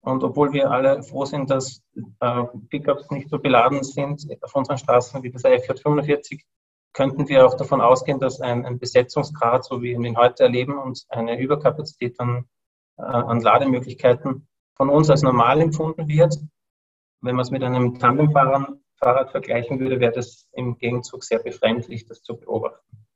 Und 0.02 0.24
obwohl 0.24 0.52
wir 0.52 0.70
alle 0.70 1.02
froh 1.02 1.24
sind, 1.24 1.50
dass 1.50 1.82
äh, 2.20 2.44
Pickups 2.70 3.10
nicht 3.10 3.28
so 3.28 3.38
beladen 3.38 3.84
sind 3.84 4.26
auf 4.40 4.54
unseren 4.56 4.78
Straßen 4.78 5.22
wie 5.22 5.30
das 5.30 5.44
IF45, 5.44 6.40
könnten 6.92 7.28
wir 7.28 7.46
auch 7.46 7.54
davon 7.54 7.80
ausgehen, 7.80 8.18
dass 8.18 8.40
ein, 8.40 8.64
ein, 8.64 8.78
Besetzungsgrad, 8.78 9.64
so 9.64 9.82
wie 9.82 9.96
wir 9.96 10.08
ihn 10.08 10.16
heute 10.16 10.44
erleben, 10.44 10.78
und 10.78 11.04
eine 11.10 11.38
Überkapazität 11.38 12.18
an, 12.18 12.46
äh, 12.96 13.02
an 13.02 13.40
Lademöglichkeiten 13.40 14.48
von 14.74 14.88
uns 14.88 15.10
als 15.10 15.22
normal 15.22 15.60
empfunden 15.60 16.08
wird. 16.08 16.38
Wenn 17.22 17.36
man 17.36 17.42
es 17.42 17.50
mit 17.50 17.62
einem 17.62 17.98
Tandemfahrrad 17.98 19.30
vergleichen 19.30 19.78
würde, 19.78 20.00
wäre 20.00 20.12
das 20.12 20.48
im 20.52 20.78
Gegenzug 20.78 21.24
sehr 21.24 21.38
befremdlich, 21.38 22.06
das 22.06 22.22
zu 22.22 22.36
beobachten. 22.36 23.06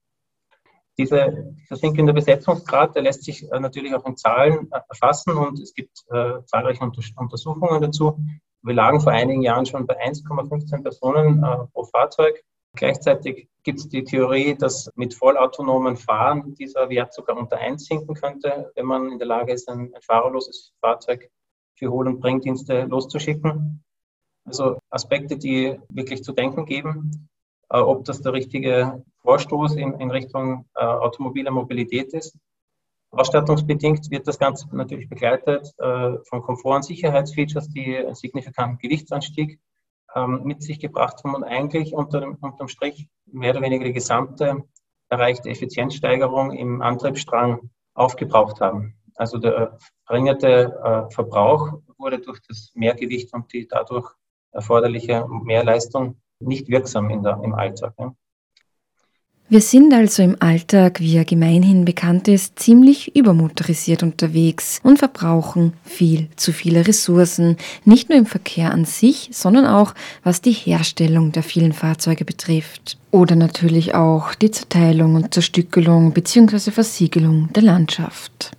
Diese, 0.97 1.55
dieser 1.61 1.77
sinkende 1.77 2.13
Besetzungsgrad, 2.13 2.95
der 2.95 3.03
lässt 3.03 3.25
sich 3.25 3.51
äh, 3.51 3.59
natürlich 3.59 3.95
auch 3.95 4.07
in 4.07 4.17
Zahlen 4.17 4.71
äh, 4.71 4.79
erfassen 4.89 5.37
und 5.37 5.59
es 5.59 5.75
gibt 5.75 6.05
äh, 6.11 6.45
zahlreiche 6.45 6.85
Untersuchungen 6.85 7.83
dazu. 7.83 8.19
Wir 8.63 8.75
lagen 8.75 9.01
vor 9.01 9.13
einigen 9.13 9.43
Jahren 9.43 9.67
schon 9.67 9.87
bei 9.87 10.01
1,15 10.07 10.83
Personen 10.83 11.43
äh, 11.43 11.67
pro 11.73 11.85
Fahrzeug. 11.85 12.43
Gleichzeitig 12.77 13.49
gibt 13.63 13.81
es 13.81 13.89
die 13.89 14.05
Theorie, 14.05 14.57
dass 14.57 14.91
mit 14.95 15.15
vollautonomen 15.15 15.97
Fahren 15.97 16.55
dieser 16.55 16.89
Wert 16.91 17.13
sogar 17.13 17.37
unter 17.37 17.59
1 17.59 17.85
sinken 17.85 18.15
könnte, 18.15 18.73
wenn 18.75 18.87
man 18.87 19.13
in 19.13 19.19
der 19.19 19.29
Lage 19.29 19.53
ist, 19.53 19.69
ein, 19.69 19.93
ein 19.95 20.03
fahrerloses 20.03 20.73
Fahrzeug 20.81 21.31
für 21.77 21.91
Hohl- 21.91 22.09
und 22.09 22.21
Bringdienste 22.21 22.85
loszuschicken. 22.85 23.85
Also 24.45 24.79
Aspekte, 24.91 25.37
die 25.37 25.79
wirklich 25.89 26.23
zu 26.23 26.33
denken 26.33 26.67
geben. 26.67 27.29
Äh, 27.71 27.79
ob 27.79 28.05
das 28.05 28.21
der 28.21 28.33
richtige 28.33 29.03
Vorstoß 29.23 29.77
in, 29.77 29.95
in 29.95 30.11
Richtung 30.11 30.67
äh, 30.75 30.85
automobile 30.85 31.51
Mobilität 31.51 32.13
ist. 32.13 32.39
Ausstattungsbedingt 33.11 34.11
wird 34.11 34.29
das 34.29 34.39
Ganze 34.39 34.69
natürlich 34.77 35.09
begleitet 35.09 35.73
äh, 35.79 36.19
von 36.29 36.43
Komfort- 36.43 36.77
und 36.77 36.85
Sicherheitsfeatures, 36.85 37.69
die 37.69 37.97
einen 37.97 38.15
signifikanten 38.15 38.79
Gewichtsanstieg 38.79 39.61
ähm, 40.15 40.43
mit 40.45 40.63
sich 40.63 40.79
gebracht 40.79 41.23
haben 41.25 41.35
und 41.35 41.45
eigentlich 41.45 41.95
unter 41.95 42.21
dem, 42.21 42.37
unterm 42.41 42.69
Strich 42.69 43.09
mehr 43.27 43.53
oder 43.53 43.63
weniger 43.63 43.85
die 43.85 43.93
gesamte 43.93 44.65
erreichte 45.09 45.49
Effizienzsteigerung 45.49 46.53
im 46.53 46.83
Antriebsstrang 46.83 47.71
aufgebraucht 47.95 48.61
haben. 48.61 48.95
Also 49.17 49.39
der 49.39 49.79
verringerte 50.07 51.09
äh, 51.09 51.13
Verbrauch 51.13 51.81
wurde 51.99 52.19
durch 52.19 52.41
das 52.49 52.73
Mehrgewicht 52.75 53.33
und 53.33 53.53
die 53.53 53.67
dadurch 53.67 54.13
erforderliche 54.55 55.27
Mehrleistung 55.29 56.17
nicht 56.41 56.69
wirksam 56.69 57.11
in 57.11 57.23
der, 57.23 57.41
im 57.43 57.55
Alltag. 57.55 57.95
Ja. 57.99 58.15
Wir 59.47 59.61
sind 59.61 59.93
also 59.93 60.23
im 60.23 60.37
Alltag, 60.41 61.01
wie 61.01 61.17
er 61.19 61.27
gemeinhin 61.27 61.85
bekannt 61.85 62.29
ist, 62.29 62.59
ziemlich 62.59 63.15
übermotorisiert 63.15 64.03
unterwegs 64.03 64.81
und 64.83 64.99
verbrauchen 64.99 65.75
viel 65.85 66.29
zu 66.37 66.51
viele 66.51 66.87
Ressourcen, 66.87 67.59
nicht 67.85 68.09
nur 68.09 68.17
im 68.17 68.25
Verkehr 68.25 68.73
an 68.73 68.87
sich, 68.87 69.29
sondern 69.33 69.67
auch 69.67 69.95
was 70.23 70.41
die 70.41 70.53
Herstellung 70.53 71.31
der 71.31 71.43
vielen 71.43 71.75
Fahrzeuge 71.75 72.25
betrifft. 72.25 72.97
Oder 73.11 73.37
natürlich 73.37 73.95
auch 73.95 74.35
die 74.35 74.51
Zerteilung 74.51 75.15
und 75.15 75.35
Zerstückelung 75.35 76.13
bzw. 76.13 76.71
Versiegelung 76.71 77.53
der 77.53 77.65
Landschaft. 77.65 78.53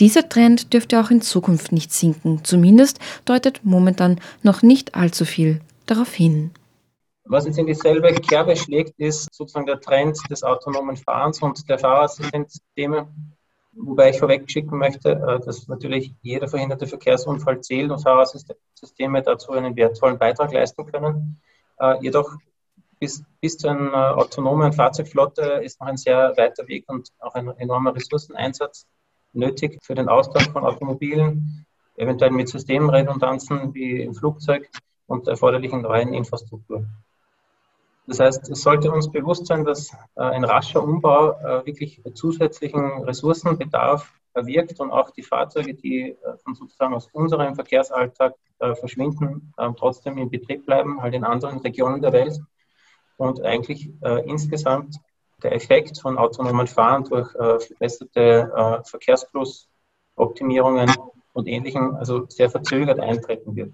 Dieser 0.00 0.28
Trend 0.28 0.72
dürfte 0.72 1.00
auch 1.00 1.10
in 1.10 1.22
Zukunft 1.22 1.72
nicht 1.72 1.92
sinken, 1.92 2.44
zumindest 2.44 2.98
deutet 3.24 3.60
momentan 3.62 4.20
noch 4.42 4.62
nicht 4.62 4.94
allzu 4.94 5.24
viel 5.24 5.60
darauf 5.86 6.12
hin. 6.12 6.50
Was 7.24 7.46
jetzt 7.46 7.58
in 7.58 7.66
dieselbe 7.66 8.12
Kerbe 8.14 8.56
schlägt, 8.56 8.98
ist 8.98 9.32
sozusagen 9.32 9.66
der 9.66 9.80
Trend 9.80 10.18
des 10.28 10.42
autonomen 10.42 10.96
Fahrens 10.96 11.40
und 11.40 11.68
der 11.68 11.78
Fahrerassistenzsysteme. 11.78 13.08
Wobei 13.74 14.10
ich 14.10 14.18
vorwegschicken 14.18 14.76
möchte, 14.76 15.12
äh, 15.12 15.40
dass 15.44 15.66
natürlich 15.68 16.12
jeder 16.20 16.48
verhinderte 16.48 16.86
Verkehrsunfall 16.86 17.60
zählt 17.62 17.90
und 17.90 18.02
Fahrerassistenzsysteme 18.02 19.22
dazu 19.22 19.52
einen 19.52 19.76
wertvollen 19.76 20.18
Beitrag 20.18 20.52
leisten 20.52 20.84
können. 20.84 21.40
Äh, 21.78 22.02
jedoch 22.02 22.36
bis, 22.98 23.24
bis 23.40 23.56
zu 23.56 23.68
einer 23.68 24.16
autonomen 24.18 24.72
Fahrzeugflotte 24.72 25.42
ist 25.64 25.80
noch 25.80 25.88
ein 25.88 25.96
sehr 25.96 26.34
weiter 26.36 26.68
Weg 26.68 26.84
und 26.88 27.08
auch 27.18 27.34
ein 27.34 27.48
enormer 27.58 27.94
Ressourceneinsatz 27.94 28.86
nötig 29.32 29.78
für 29.82 29.94
den 29.94 30.08
Austausch 30.08 30.48
von 30.50 30.64
Automobilen, 30.64 31.66
eventuell 31.96 32.30
mit 32.30 32.48
Systemredundanzen 32.48 33.74
wie 33.74 34.02
im 34.02 34.14
Flugzeug 34.14 34.68
und 35.06 35.26
der 35.26 35.32
erforderlichen 35.32 35.82
neuen 35.82 36.14
Infrastruktur. 36.14 36.86
Das 38.06 38.18
heißt, 38.18 38.50
es 38.50 38.62
sollte 38.62 38.90
uns 38.90 39.10
bewusst 39.10 39.46
sein, 39.46 39.64
dass 39.64 39.92
äh, 40.16 40.22
ein 40.22 40.44
rascher 40.44 40.82
Umbau 40.82 41.32
äh, 41.32 41.66
wirklich 41.66 42.02
zusätzlichen 42.14 43.04
Ressourcenbedarf 43.04 44.12
erwirkt 44.34 44.80
und 44.80 44.90
auch 44.90 45.10
die 45.10 45.22
Fahrzeuge, 45.22 45.74
die 45.74 46.10
äh, 46.10 46.16
sozusagen 46.54 46.94
aus 46.94 47.08
unserem 47.12 47.54
Verkehrsalltag 47.54 48.34
verschwinden, 48.78 49.52
ähm, 49.58 49.74
trotzdem 49.76 50.18
in 50.18 50.30
Betrieb 50.30 50.64
bleiben, 50.66 51.02
halt 51.02 51.14
in 51.14 51.24
anderen 51.24 51.58
Regionen 51.58 52.00
der 52.00 52.12
Welt. 52.12 52.40
Und 53.16 53.42
eigentlich 53.42 53.90
insgesamt 54.24 54.96
der 55.42 55.54
Effekt 55.54 56.00
von 56.00 56.18
autonomen 56.18 56.66
Fahren 56.66 57.04
durch 57.04 57.30
verbesserte 57.30 58.82
Verkehrsflussoptimierungen 58.84 60.90
und 61.32 61.48
Ähnlichem 61.48 61.96
also 61.96 62.26
sehr 62.28 62.50
verzögert 62.50 63.00
eintreten 63.00 63.56
wird. 63.56 63.72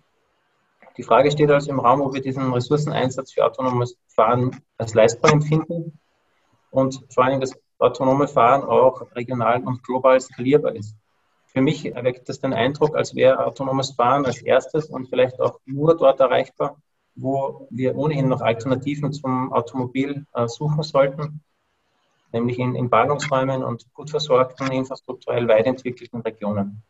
Die 0.97 1.03
Frage 1.05 1.31
steht 1.31 1.51
also 1.51 1.71
im 1.71 1.79
Raum, 1.79 2.01
ob 2.01 2.15
wir 2.15 2.21
diesen 2.21 2.53
Ressourceneinsatz 2.53 3.33
für 3.33 3.45
autonomes 3.45 3.97
Fahren 4.09 4.61
als 4.79 4.95
leistbar 4.95 5.33
empfinden 5.33 5.99
und 6.71 7.05
vor 7.11 7.25
allem 7.25 7.41
das 7.41 7.55
autonome 7.79 8.27
Fahren 8.27 8.65
auch 8.65 9.15
regional 9.15 9.63
und 9.63 9.85
global 9.85 10.21
skalierbar 10.21 10.75
ist. 10.75 10.97
Für 11.47 11.61
mich 11.61 11.87
erweckt 11.87 12.29
das 12.29 12.41
den 12.41 12.53
Eindruck, 12.53 12.97
als 12.97 13.15
wäre 13.15 13.47
autonomes 13.47 13.93
Fahren 13.93 14.27
als 14.27 14.43
erstes 14.43 14.87
und 14.87 15.09
vielleicht 15.09 15.41
auch 15.41 15.61
nur 15.65 15.97
dort 15.97 16.21
erreichbar, 16.21 16.77
wo 17.15 17.69
wir 17.71 17.97
ohnehin 17.97 18.29
noch 18.29 18.41
Alternativen 18.41 19.13
zum 19.13 19.53
Automobil 19.53 20.27
äh, 20.35 20.49
suchen 20.49 20.83
sollten, 20.83 21.41
nämlich 22.33 22.59
in, 22.59 22.75
in 22.75 22.91
Ballungsräumen 22.91 23.63
und 23.65 23.93
gut 23.95 24.11
versorgten, 24.11 24.71
infrastrukturell 24.71 25.49
weit 25.49 25.67
entwickelten 25.67 26.21
Regionen. 26.21 26.83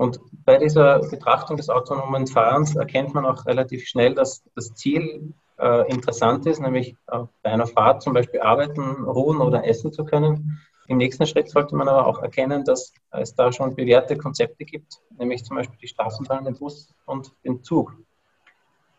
Und 0.00 0.18
bei 0.46 0.56
dieser 0.56 1.00
Betrachtung 1.00 1.56
des 1.58 1.68
autonomen 1.68 2.26
Fahrens 2.26 2.74
erkennt 2.74 3.12
man 3.12 3.26
auch 3.26 3.44
relativ 3.44 3.86
schnell, 3.86 4.14
dass 4.14 4.42
das 4.54 4.74
Ziel 4.74 5.34
äh, 5.58 5.90
interessant 5.90 6.46
ist, 6.46 6.60
nämlich 6.60 6.96
äh, 7.08 7.24
bei 7.42 7.50
einer 7.50 7.66
Fahrt 7.66 8.02
zum 8.02 8.14
Beispiel 8.14 8.40
arbeiten, 8.40 9.04
ruhen 9.04 9.42
oder 9.42 9.66
essen 9.66 9.92
zu 9.92 10.04
können. 10.04 10.58
Im 10.86 10.96
nächsten 10.96 11.26
Schritt 11.26 11.50
sollte 11.50 11.76
man 11.76 11.86
aber 11.86 12.06
auch 12.06 12.22
erkennen, 12.22 12.64
dass 12.64 12.94
es 13.10 13.34
da 13.34 13.52
schon 13.52 13.76
bewährte 13.76 14.16
Konzepte 14.16 14.64
gibt, 14.64 15.02
nämlich 15.18 15.44
zum 15.44 15.56
Beispiel 15.56 15.78
die 15.78 15.88
Straßenbahn, 15.88 16.46
den 16.46 16.56
Bus 16.58 16.92
und 17.04 17.32
den 17.44 17.62
Zug, 17.62 17.94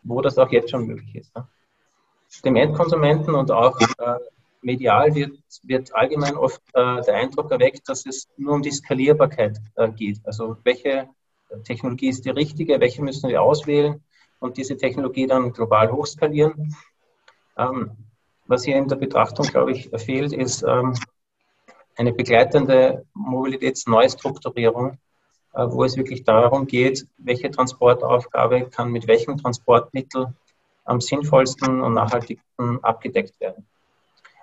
wo 0.04 0.20
das 0.20 0.38
auch 0.38 0.50
jetzt 0.50 0.70
schon 0.70 0.86
möglich 0.86 1.16
ist. 1.16 1.34
Dem 2.44 2.56
Endkonsumenten 2.56 3.34
und 3.34 3.50
auch 3.50 3.78
äh, 3.80 4.18
medial 4.62 5.14
wird, 5.14 5.38
wird 5.64 5.94
allgemein 5.94 6.36
oft 6.36 6.62
äh, 6.74 7.02
der 7.02 7.14
Eindruck 7.14 7.50
erweckt, 7.50 7.88
dass 7.88 8.06
es 8.06 8.28
nur 8.36 8.54
um 8.54 8.62
die 8.62 8.70
Skalierbarkeit 8.70 9.58
äh, 9.76 9.90
geht. 9.90 10.20
Also 10.24 10.56
welche 10.64 11.08
Technologie 11.64 12.08
ist 12.08 12.24
die 12.24 12.30
richtige, 12.30 12.80
welche 12.80 13.02
müssen 13.02 13.28
wir 13.28 13.42
auswählen 13.42 14.02
und 14.38 14.56
diese 14.56 14.76
Technologie 14.76 15.26
dann 15.26 15.52
global 15.52 15.92
hochskalieren. 15.92 16.74
Ähm, 17.56 17.90
was 18.46 18.64
hier 18.64 18.76
in 18.76 18.88
der 18.88 18.96
Betrachtung, 18.96 19.46
glaube 19.46 19.72
ich, 19.72 19.90
fehlt, 19.96 20.32
ist 20.32 20.62
ähm, 20.62 20.94
eine 21.96 22.12
begleitende 22.12 23.04
Mobilitätsneustrukturierung, 23.14 24.98
äh, 25.54 25.66
wo 25.68 25.84
es 25.84 25.96
wirklich 25.96 26.24
darum 26.24 26.66
geht, 26.66 27.06
welche 27.18 27.50
Transportaufgabe 27.50 28.68
kann 28.70 28.90
mit 28.90 29.06
welchem 29.06 29.36
Transportmittel 29.36 30.34
am 30.84 31.00
sinnvollsten 31.00 31.80
und 31.80 31.94
nachhaltigsten 31.94 32.82
abgedeckt 32.82 33.38
werden. 33.40 33.66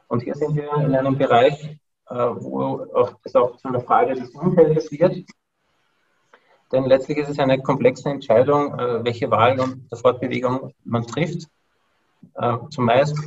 Und 0.09 0.23
hier 0.23 0.35
sind 0.35 0.55
wir 0.55 0.73
in 0.73 0.95
einem 0.95 1.17
Bereich, 1.17 1.79
äh, 2.09 2.15
wo 2.15 3.15
es 3.23 3.35
auch 3.35 3.55
zu 3.57 3.67
einer 3.67 3.79
Frage 3.79 4.15
des 4.15 4.31
Umfeldes 4.31 4.91
wird. 4.91 5.23
Denn 6.71 6.85
letztlich 6.85 7.19
ist 7.19 7.29
es 7.29 7.39
eine 7.39 7.61
komplexe 7.61 8.09
Entscheidung, 8.09 8.77
äh, 8.77 9.03
welche 9.05 9.29
Wahl 9.29 9.55
der 9.55 9.97
Fortbewegung 9.97 10.73
man 10.83 11.05
trifft. 11.05 11.47
Äh, 12.33 12.57
zumeist 12.71 13.17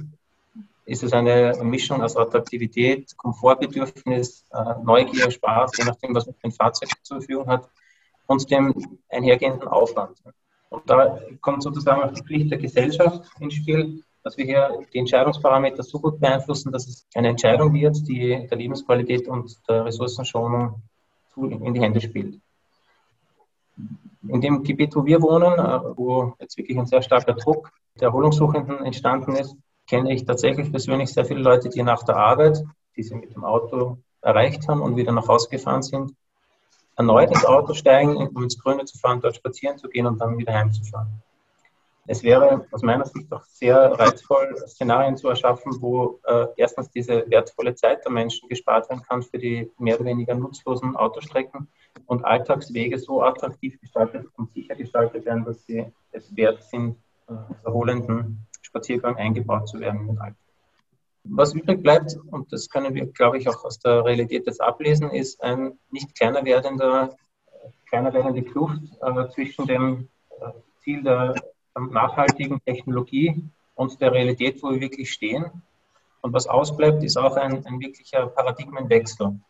ist 0.85 1.05
es 1.05 1.13
eine 1.13 1.57
Mischung 1.63 2.03
aus 2.03 2.17
Attraktivität, 2.17 3.17
Komfortbedürfnis, 3.17 4.45
Neugier, 4.83 5.31
Spaß, 5.31 5.79
je 5.79 5.85
nachdem, 5.85 6.13
was 6.17 6.29
ein 6.43 6.51
Fahrzeug 6.51 6.89
zur 7.03 7.19
Verfügung 7.19 7.47
hat, 7.47 7.69
und 8.27 8.51
dem 8.51 8.99
einhergehenden 9.09 9.69
Aufwand. 9.69 10.21
Und 10.71 10.91
da 10.91 11.21
kommt 11.41 11.63
sozusagen 11.63 12.03
auch 12.03 12.13
die 12.13 12.23
Pflicht 12.23 12.51
der 12.51 12.59
Gesellschaft 12.59 13.31
ins 13.39 13.55
Spiel, 13.55 14.03
dass 14.23 14.37
wir 14.37 14.45
hier 14.45 14.79
die 14.93 14.99
Entscheidungsparameter 14.99 15.83
so 15.83 15.99
gut 15.99 16.21
beeinflussen, 16.21 16.73
dass 16.73 16.87
es 16.87 17.07
eine 17.15 17.29
Entscheidung 17.29 17.73
wird, 17.75 17.97
die 18.09 18.47
der 18.49 18.57
Lebensqualität 18.57 19.29
und 19.29 19.57
der 19.69 19.85
Ressourcenschonung 19.85 20.83
in 21.37 21.75
die 21.75 21.81
Hände 21.81 22.01
spielt. 22.01 22.39
In 24.29 24.41
dem 24.41 24.63
Gebiet, 24.63 24.95
wo 24.95 25.05
wir 25.05 25.21
wohnen, 25.21 25.55
äh, 25.59 25.97
wo 25.97 26.35
jetzt 26.39 26.57
wirklich 26.57 26.79
ein 26.79 26.87
sehr 26.87 27.03
starker 27.03 27.35
Druck 27.35 27.71
der 27.99 28.09
Erholungssuchenden 28.09 28.85
entstanden 28.85 29.35
ist, 29.35 29.57
kenne 29.89 30.13
ich 30.13 30.25
tatsächlich 30.25 30.71
persönlich 30.71 31.13
sehr 31.13 31.25
viele 31.25 31.41
Leute, 31.41 31.69
die 31.69 31.83
nach 31.83 32.05
der 32.05 32.17
Arbeit, 32.17 32.63
die 32.97 33.03
sie 33.03 33.17
mit 33.17 33.35
dem 33.35 33.45
Auto 33.45 33.99
erreicht 34.21 34.69
haben 34.69 34.81
und 34.81 34.97
wieder 34.97 35.11
nach 35.13 35.27
Hause 35.27 35.49
gefahren 35.51 35.83
sind, 35.83 36.13
erneut 36.97 37.31
ins 37.31 37.45
Auto 37.45 37.75
steigen, 37.75 38.17
um 38.17 38.43
ins 38.43 38.59
Grüne 38.59 38.85
zu 38.85 38.99
fahren, 38.99 39.21
dort 39.21 39.37
spazieren 39.37 39.79
zu 39.79 39.89
gehen 39.89 40.07
und 40.07 40.21
dann 40.21 40.39
wieder 40.39 40.53
heimzufahren. 40.53 41.23
Es 42.07 42.25
wäre 42.25 42.67
aus 42.73 42.83
meiner 42.83 43.07
Sicht 43.07 43.33
auch 43.33 43.45
sehr 43.45 43.79
reizvoll, 43.93 44.57
Szenarien 44.67 45.17
zu 45.17 45.29
erschaffen, 45.29 45.81
wo 45.81 46.21
äh, 46.25 46.47
erstens 46.57 46.91
diese 46.91 47.25
wertvolle 47.31 47.77
Zeit 47.77 48.05
der 48.05 48.11
Menschen 48.11 48.49
gespart 48.49 48.89
werden 48.91 49.03
kann 49.03 49.23
für 49.23 49.39
die 49.39 49.71
mehr 49.79 49.97
oder 49.97 50.07
weniger 50.07 50.35
nutzlosen 50.35 50.97
Autostrecken 50.97 51.69
und 52.07 52.25
Alltagswege 52.25 52.99
so 52.99 53.23
attraktiv 53.23 53.81
gestaltet 53.81 54.27
und 54.37 54.51
sicher 54.51 54.75
gestaltet 54.75 55.25
werden, 55.25 55.45
dass 55.45 55.65
sie 55.65 55.87
es 56.11 56.35
wert 56.37 56.65
sind, 56.65 56.97
äh, 57.29 57.35
erholenden 57.65 58.47
Spaziergang 58.63 59.17
eingebaut 59.17 59.69
zu 59.69 59.79
werden 59.79 60.19
Alltag. 60.19 60.35
Was 61.25 61.55
übrig 61.55 61.85
bleibt, 61.85 62.19
und 62.33 62.53
das 62.53 62.69
können 62.69 62.95
wir, 62.95 63.07
glaube 63.07 63.39
ich, 63.39 63.49
auch 63.49 63.65
aus 63.65 63.79
der 63.79 64.05
Realität 64.05 64.45
jetzt 64.47 64.61
ablesen, 64.61 65.11
ist 65.11 65.41
ein 65.41 65.79
nicht 65.93 66.17
kleiner 66.17 66.45
werdender, 66.45 67.17
kleiner 67.89 68.13
werdende 68.13 68.43
Kluft 68.43 68.83
äh, 69.01 69.29
zwischen 69.29 69.67
dem 69.69 70.09
äh, 70.41 70.51
Ziel 70.81 71.05
der 71.05 71.35
nachhaltigen 71.75 72.63
Technologie 72.65 73.43
und 73.75 74.01
der 74.01 74.13
Realität, 74.13 74.63
wo 74.63 74.71
wir 74.71 74.81
wirklich 74.81 75.13
stehen. 75.13 75.47
Und 76.21 76.33
was 76.33 76.47
ausbleibt, 76.47 77.03
ist 77.03 77.17
auch 77.17 77.37
ein, 77.37 77.67
ein 77.67 77.81
wirklicher 77.81 78.27
Paradigmenwechsel. 78.27 79.41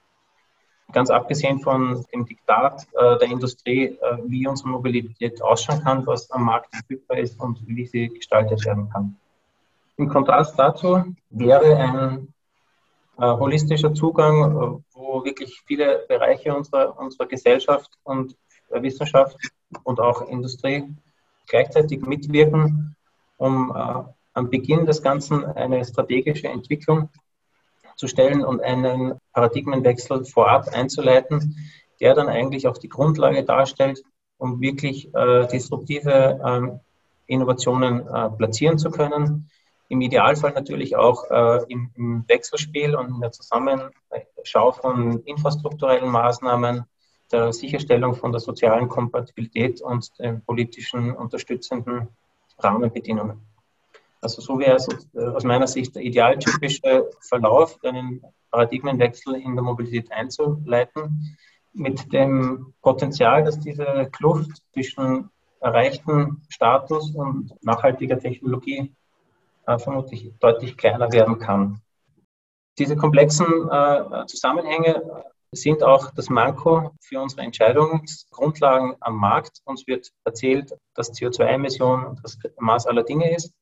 Ganz 0.92 1.10
abgesehen 1.10 1.60
von 1.60 2.04
dem 2.12 2.26
Diktat 2.26 2.86
äh, 2.92 3.18
der 3.18 3.28
Industrie, 3.28 3.84
äh, 3.86 4.18
wie 4.26 4.46
unsere 4.46 4.68
Mobilität 4.70 5.42
ausschauen 5.42 5.82
kann, 5.82 6.06
was 6.06 6.30
am 6.30 6.44
Markt 6.44 6.74
verfügbar 6.74 7.18
ist 7.18 7.40
und 7.40 7.58
wie 7.66 7.86
sie 7.86 8.08
gestaltet 8.08 8.64
werden 8.64 8.90
kann. 8.90 9.16
Im 9.96 10.08
Kontrast 10.08 10.58
dazu 10.58 11.04
wäre 11.30 11.76
ein 11.76 12.28
äh, 13.18 13.24
holistischer 13.24 13.94
Zugang, 13.94 14.42
äh, 14.42 14.82
wo 14.94 15.24
wirklich 15.24 15.62
viele 15.66 16.04
Bereiche 16.08 16.54
unserer, 16.54 16.98
unserer 16.98 17.26
Gesellschaft 17.26 17.90
und 18.04 18.36
Wissenschaft 18.70 19.36
und 19.84 20.00
auch 20.00 20.28
Industrie 20.28 20.84
gleichzeitig 21.46 22.02
mitwirken, 22.02 22.96
um 23.36 23.72
äh, 23.74 24.02
am 24.34 24.50
Beginn 24.50 24.86
des 24.86 25.02
Ganzen 25.02 25.44
eine 25.44 25.84
strategische 25.84 26.48
Entwicklung 26.48 27.10
zu 27.96 28.08
stellen 28.08 28.44
und 28.44 28.62
einen 28.62 29.14
Paradigmenwechsel 29.32 30.24
vorab 30.24 30.68
einzuleiten, 30.68 31.56
der 32.00 32.14
dann 32.14 32.28
eigentlich 32.28 32.66
auch 32.66 32.78
die 32.78 32.88
Grundlage 32.88 33.44
darstellt, 33.44 34.02
um 34.38 34.60
wirklich 34.60 35.14
äh, 35.14 35.46
disruptive 35.46 36.40
äh, 36.42 37.32
Innovationen 37.32 38.06
äh, 38.06 38.30
platzieren 38.30 38.78
zu 38.78 38.90
können, 38.90 39.48
Im 39.88 40.00
Idealfall 40.00 40.52
natürlich 40.52 40.96
auch 40.96 41.30
äh, 41.30 41.64
im, 41.68 41.90
im, 41.96 42.24
Wechselspiel 42.26 42.94
und 42.96 43.08
in 43.10 43.20
der 43.20 43.30
Zusammenschau 43.30 44.72
von 44.72 45.20
infrastrukturellen 45.24 46.10
Maßnahmen, 46.10 46.84
der 47.32 47.52
Sicherstellung 47.52 48.14
von 48.14 48.32
der 48.32 48.40
sozialen 48.40 48.88
Kompatibilität 48.88 49.80
und 49.80 50.10
den 50.18 50.42
politischen 50.44 51.14
unterstützenden 51.14 52.08
Rahmenbedingungen. 52.58 53.40
Also 54.20 54.40
so 54.40 54.58
wäre 54.58 54.76
es 54.76 54.88
äh, 55.14 55.24
aus 55.24 55.44
meiner 55.44 55.66
Sicht 55.66 55.94
der 55.96 56.02
idealtypische 56.02 57.10
Verlauf, 57.20 57.78
einen 57.82 58.22
Paradigmenwechsel 58.50 59.34
in 59.34 59.56
der 59.56 59.64
Mobilität 59.64 60.12
einzuleiten, 60.12 61.36
mit 61.72 62.12
dem 62.12 62.74
Potenzial, 62.82 63.44
dass 63.44 63.58
diese 63.58 64.08
Kluft 64.12 64.62
zwischen 64.72 65.30
erreichten 65.60 66.42
Status 66.48 67.14
und 67.14 67.52
nachhaltiger 67.62 68.18
Technologie 68.18 68.92
äh, 69.66 69.78
vermutlich 69.78 70.32
deutlich 70.38 70.76
kleiner 70.76 71.10
werden 71.12 71.38
kann. 71.38 71.80
Diese 72.78 72.96
komplexen 72.96 73.46
äh, 73.70 74.26
Zusammenhänge 74.26 75.24
sind 75.52 75.82
auch 75.82 76.10
das 76.14 76.30
Manko 76.30 76.92
für 77.00 77.20
unsere 77.20 77.42
Entscheidungsgrundlagen 77.42 78.96
am 79.00 79.16
Markt. 79.16 79.60
Uns 79.64 79.86
wird 79.86 80.10
erzählt, 80.24 80.72
dass 80.94 81.12
CO2-Emission 81.12 82.18
das 82.22 82.38
Maß 82.58 82.86
aller 82.86 83.02
Dinge 83.02 83.34
ist. 83.34 83.52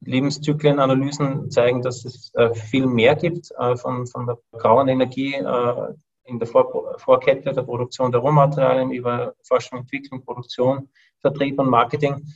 Lebenszyklenanalysen 0.00 1.50
zeigen, 1.50 1.82
dass 1.82 2.04
es 2.04 2.32
äh, 2.34 2.52
viel 2.52 2.86
mehr 2.86 3.14
gibt 3.14 3.50
äh, 3.58 3.76
von, 3.76 4.06
von 4.06 4.26
der 4.26 4.38
grauen 4.52 4.88
Energie 4.88 5.34
äh, 5.34 5.94
in 6.24 6.38
der 6.38 6.48
Vor 6.48 6.98
Vorkette 6.98 7.52
der 7.52 7.62
Produktion 7.62 8.10
der 8.10 8.20
Rohmaterialien 8.20 8.90
über 8.90 9.34
Forschung, 9.42 9.78
Entwicklung, 9.78 10.24
Produktion, 10.24 10.88
Vertrieb 11.20 11.58
und 11.60 11.70
Marketing 11.70 12.26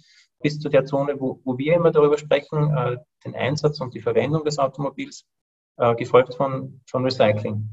bis 0.40 0.58
zu 0.60 0.68
der 0.68 0.86
Zone, 0.86 1.20
wo, 1.20 1.40
wo 1.44 1.58
wir 1.58 1.74
immer 1.74 1.90
darüber 1.90 2.16
sprechen, 2.16 2.98
den 3.24 3.34
Einsatz 3.34 3.78
und 3.80 3.92
die 3.92 4.00
Verwendung 4.00 4.42
des 4.42 4.58
Automobils, 4.58 5.26
gefolgt 5.98 6.34
von, 6.34 6.80
von 6.86 7.04
Recycling. 7.04 7.68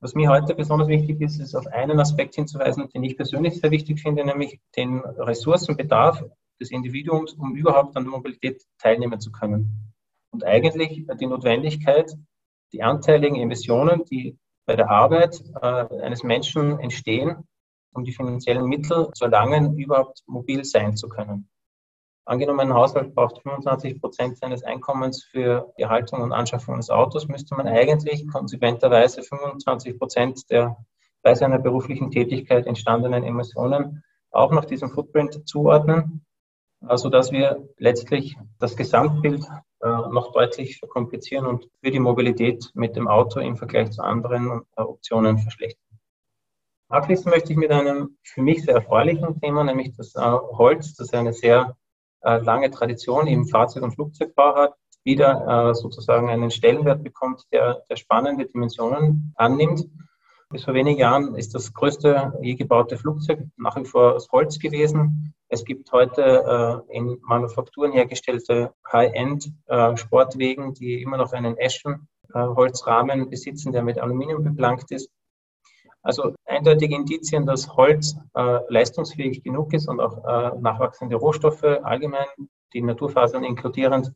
Was 0.00 0.14
mir 0.14 0.30
heute 0.30 0.54
besonders 0.54 0.88
wichtig 0.88 1.20
ist, 1.22 1.40
ist 1.40 1.54
auf 1.54 1.66
einen 1.68 1.98
Aspekt 1.98 2.34
hinzuweisen, 2.34 2.88
den 2.90 3.02
ich 3.02 3.16
persönlich 3.16 3.60
sehr 3.60 3.70
wichtig 3.70 4.00
finde, 4.00 4.24
nämlich 4.24 4.60
den 4.76 5.00
Ressourcenbedarf 5.00 6.22
des 6.60 6.70
Individuums, 6.70 7.32
um 7.34 7.56
überhaupt 7.56 7.96
an 7.96 8.04
der 8.04 8.12
Mobilität 8.12 8.62
teilnehmen 8.78 9.20
zu 9.20 9.32
können. 9.32 9.92
Und 10.32 10.44
eigentlich 10.44 11.06
die 11.18 11.26
Notwendigkeit, 11.26 12.14
die 12.72 12.82
anteiligen 12.82 13.36
Emissionen, 13.36 14.04
die 14.04 14.38
bei 14.66 14.76
der 14.76 14.90
Arbeit 14.90 15.42
äh, 15.62 16.02
eines 16.02 16.22
Menschen 16.22 16.78
entstehen, 16.80 17.46
um 17.94 18.04
die 18.04 18.12
finanziellen 18.12 18.66
Mittel 18.66 19.10
zu 19.14 19.24
erlangen, 19.24 19.78
überhaupt 19.78 20.22
mobil 20.26 20.64
sein 20.64 20.96
zu 20.96 21.08
können. 21.08 21.48
Angenommen, 22.26 22.58
ein 22.58 22.74
Haushalt 22.74 23.14
braucht 23.14 23.40
25 23.42 24.00
Prozent 24.00 24.36
seines 24.36 24.64
Einkommens 24.64 25.22
für 25.22 25.72
die 25.78 25.82
Erhaltung 25.82 26.22
und 26.22 26.32
Anschaffung 26.32 26.74
eines 26.74 26.90
Autos, 26.90 27.28
müsste 27.28 27.54
man 27.54 27.68
eigentlich 27.68 28.26
konsequenterweise 28.26 29.22
25 29.22 29.96
Prozent 29.96 30.50
der 30.50 30.76
bei 31.22 31.36
seiner 31.36 31.60
beruflichen 31.60 32.10
Tätigkeit 32.10 32.66
entstandenen 32.66 33.22
Emissionen 33.22 34.02
auch 34.32 34.50
noch 34.50 34.64
diesem 34.64 34.90
Footprint 34.90 35.48
zuordnen, 35.48 36.26
sodass 36.94 37.30
wir 37.30 37.68
letztlich 37.78 38.36
das 38.58 38.76
Gesamtbild 38.76 39.44
äh, 39.80 39.86
noch 39.86 40.32
deutlich 40.32 40.78
verkomplizieren 40.78 41.46
und 41.46 41.68
für 41.80 41.92
die 41.92 42.00
Mobilität 42.00 42.70
mit 42.74 42.96
dem 42.96 43.06
Auto 43.06 43.38
im 43.38 43.56
Vergleich 43.56 43.92
zu 43.92 44.02
anderen 44.02 44.62
äh, 44.76 44.82
Optionen 44.82 45.38
verschlechtern. 45.38 45.98
Abschließen 46.88 47.30
möchte 47.30 47.52
ich 47.52 47.58
mit 47.58 47.70
einem 47.70 48.18
für 48.22 48.42
mich 48.42 48.64
sehr 48.64 48.74
erfreulichen 48.74 49.40
Thema, 49.40 49.62
nämlich 49.62 49.96
das 49.96 50.16
äh, 50.16 50.20
Holz, 50.20 50.94
das 50.94 51.12
eine 51.12 51.32
sehr 51.32 51.76
lange 52.26 52.70
Tradition 52.70 53.26
im 53.26 53.46
Fahrzeug- 53.46 53.82
und 53.82 53.92
Flugzeugbau 53.92 54.54
hat, 54.56 54.74
wieder 55.06 55.70
äh, 55.70 55.74
sozusagen 55.74 56.28
einen 56.28 56.50
Stellenwert 56.50 57.02
bekommt, 57.02 57.42
der, 57.52 57.84
der 57.88 57.96
spannende 57.96 58.46
Dimensionen 58.46 59.32
annimmt. 59.36 59.84
Bis 60.50 60.64
vor 60.64 60.74
wenigen 60.74 60.98
Jahren 60.98 61.34
ist 61.34 61.54
das 61.54 61.72
größte 61.72 62.34
je 62.42 62.54
gebaute 62.54 62.96
Flugzeug 62.96 63.40
nach 63.56 63.76
wie 63.76 63.84
vor 63.84 64.14
aus 64.14 64.30
Holz 64.30 64.58
gewesen. 64.58 65.34
Es 65.48 65.64
gibt 65.64 65.90
heute 65.92 66.84
äh, 66.90 66.96
in 66.96 67.18
Manufakturen 67.22 67.92
hergestellte 67.92 68.72
High-End-Sportwegen, 68.92 70.70
äh, 70.70 70.72
die 70.72 71.02
immer 71.02 71.16
noch 71.16 71.32
einen 71.32 71.56
Eschen-Holzrahmen 71.56 73.22
äh, 73.22 73.26
besitzen, 73.26 73.72
der 73.72 73.82
mit 73.82 73.98
Aluminium 73.98 74.42
beplankt 74.42 74.90
ist. 74.90 75.10
Also 76.06 76.34
eindeutige 76.44 76.94
Indizien, 76.94 77.46
dass 77.46 77.76
Holz 77.76 78.16
äh, 78.34 78.60
leistungsfähig 78.68 79.42
genug 79.42 79.74
ist 79.74 79.88
und 79.88 79.98
auch 79.98 80.24
äh, 80.24 80.52
nachwachsende 80.60 81.16
Rohstoffe 81.16 81.64
allgemein, 81.64 82.28
die 82.72 82.80
Naturfasern 82.80 83.42
inkludierend, 83.42 84.12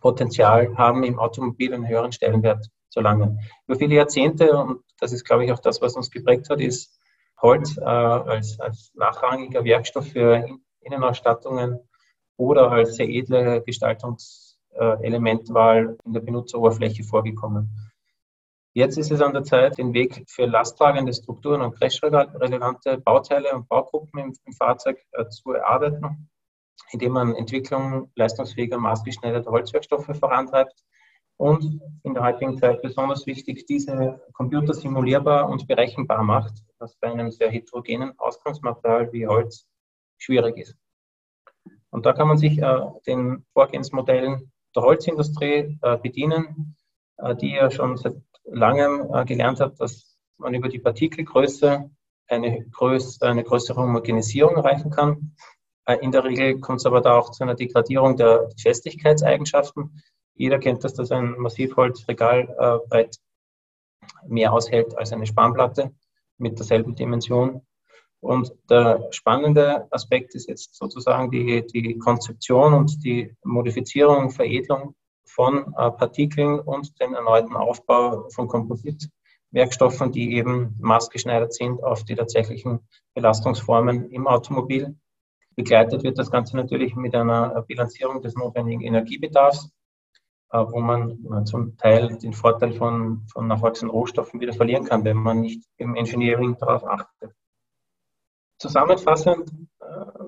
Potenzial 0.00 0.74
haben, 0.78 1.04
im 1.04 1.18
Automobil 1.18 1.74
einen 1.74 1.86
höheren 1.86 2.12
Stellenwert 2.12 2.66
zu 2.88 3.00
erlangen. 3.00 3.40
Über 3.66 3.78
viele 3.78 3.96
Jahrzehnte, 3.96 4.56
und 4.56 4.80
das 5.00 5.12
ist, 5.12 5.24
glaube 5.24 5.44
ich, 5.44 5.52
auch 5.52 5.58
das, 5.58 5.82
was 5.82 5.96
uns 5.96 6.10
geprägt 6.10 6.48
hat, 6.48 6.62
ist 6.62 6.98
Holz 7.42 7.76
äh, 7.76 7.82
als, 7.82 8.58
als 8.58 8.90
nachrangiger 8.94 9.64
Werkstoff 9.64 10.08
für 10.08 10.48
Innenausstattungen 10.80 11.78
oder 12.38 12.72
als 12.72 12.96
sehr 12.96 13.10
edle 13.10 13.62
Gestaltungselementwahl 13.66 15.98
in 16.06 16.14
der 16.14 16.20
Benutzeroberfläche 16.20 17.04
vorgekommen. 17.04 17.91
Jetzt 18.74 18.96
ist 18.96 19.10
es 19.10 19.20
an 19.20 19.34
der 19.34 19.44
Zeit, 19.44 19.76
den 19.76 19.92
Weg 19.92 20.24
für 20.28 20.46
lasttragende 20.46 21.12
Strukturen 21.12 21.60
und 21.60 21.78
crashrelevante 21.78 22.98
Bauteile 22.98 23.54
und 23.54 23.68
Baugruppen 23.68 24.18
im, 24.18 24.36
im 24.46 24.52
Fahrzeug 24.54 24.98
äh, 25.12 25.28
zu 25.28 25.52
erarbeiten, 25.52 26.30
indem 26.90 27.12
man 27.12 27.34
Entwicklung 27.34 28.10
leistungsfähiger, 28.16 28.78
maßgeschneiderter 28.78 29.50
Holzwerkstoffe 29.50 30.16
vorantreibt 30.18 30.84
und 31.36 31.82
in 32.02 32.14
der 32.14 32.22
heutigen 32.22 32.56
Zeit 32.56 32.80
besonders 32.80 33.26
wichtig, 33.26 33.66
diese 33.66 34.22
Computer 34.32 34.72
simulierbar 34.72 35.50
und 35.50 35.66
berechenbar 35.68 36.22
macht, 36.22 36.54
was 36.78 36.96
bei 36.96 37.10
einem 37.10 37.30
sehr 37.30 37.50
heterogenen 37.50 38.18
Ausgangsmaterial 38.18 39.12
wie 39.12 39.26
Holz 39.26 39.66
schwierig 40.16 40.56
ist. 40.56 40.76
Und 41.90 42.06
da 42.06 42.14
kann 42.14 42.28
man 42.28 42.38
sich 42.38 42.58
äh, 42.58 42.80
den 43.06 43.44
Vorgehensmodellen 43.52 44.50
der 44.74 44.82
Holzindustrie 44.82 45.78
äh, 45.82 45.98
bedienen, 45.98 46.76
äh, 47.18 47.36
die 47.36 47.50
ja 47.50 47.70
schon 47.70 47.98
seit 47.98 48.14
langem 48.44 49.08
äh, 49.12 49.24
gelernt 49.24 49.60
hat, 49.60 49.80
dass 49.80 50.18
man 50.38 50.54
über 50.54 50.68
die 50.68 50.78
Partikelgröße 50.78 51.90
eine, 52.28 52.66
größ 52.70 53.22
eine 53.22 53.44
größere 53.44 53.80
Homogenisierung 53.80 54.56
erreichen 54.56 54.90
kann. 54.90 55.36
Äh, 55.86 55.98
in 56.00 56.12
der 56.12 56.24
Regel 56.24 56.60
kommt 56.60 56.80
es 56.80 56.86
aber 56.86 57.00
da 57.00 57.18
auch 57.18 57.30
zu 57.30 57.42
einer 57.42 57.54
Degradierung 57.54 58.16
der 58.16 58.48
Festigkeitseigenschaften. 58.60 60.02
Jeder 60.34 60.58
kennt 60.58 60.84
das, 60.84 60.94
dass 60.94 61.10
ein 61.12 61.38
Massivholzregalbrett 61.38 63.16
äh, 63.16 64.28
mehr 64.28 64.52
aushält 64.52 64.96
als 64.96 65.12
eine 65.12 65.26
Spanplatte 65.26 65.92
mit 66.38 66.58
derselben 66.58 66.94
Dimension. 66.94 67.62
Und 68.20 68.52
der 68.70 69.08
spannende 69.10 69.88
Aspekt 69.90 70.34
ist 70.34 70.48
jetzt 70.48 70.76
sozusagen 70.76 71.30
die, 71.30 71.66
die 71.66 71.98
Konzeption 71.98 72.72
und 72.72 73.02
die 73.04 73.34
Modifizierung, 73.42 74.30
Veredelung 74.30 74.94
von 75.34 75.74
äh, 75.76 75.90
Partikeln 75.90 76.60
und 76.60 77.00
den 77.00 77.14
erneuten 77.14 77.56
Aufbau 77.56 78.28
von 78.30 78.48
Kompositwerkstoffen, 78.48 80.12
die 80.12 80.34
eben 80.34 80.76
maßgeschneidert 80.80 81.54
sind 81.54 81.82
auf 81.82 82.04
die 82.04 82.14
tatsächlichen 82.14 82.80
Belastungsformen 83.14 84.10
im 84.10 84.26
Automobil. 84.26 84.96
Begleitet 85.56 86.02
wird 86.02 86.18
das 86.18 86.30
Ganze 86.30 86.56
natürlich 86.56 86.94
mit 86.96 87.14
einer 87.14 87.62
Bilanzierung 87.62 88.20
des 88.22 88.34
notwendigen 88.34 88.82
Energiebedarfs, 88.82 89.70
äh, 90.50 90.58
wo 90.58 90.80
man 90.80 91.24
äh, 91.32 91.44
zum 91.44 91.76
Teil 91.76 92.18
den 92.18 92.32
Vorteil 92.32 92.72
von, 92.72 93.26
von 93.32 93.46
nachwachsenden 93.46 93.94
Rohstoffen 93.94 94.40
wieder 94.40 94.52
verlieren 94.52 94.84
kann, 94.84 95.04
wenn 95.04 95.16
man 95.16 95.40
nicht 95.40 95.64
im 95.78 95.94
Engineering 95.96 96.56
darauf 96.58 96.84
achtet. 96.84 97.32
Zusammenfassend 98.58 99.50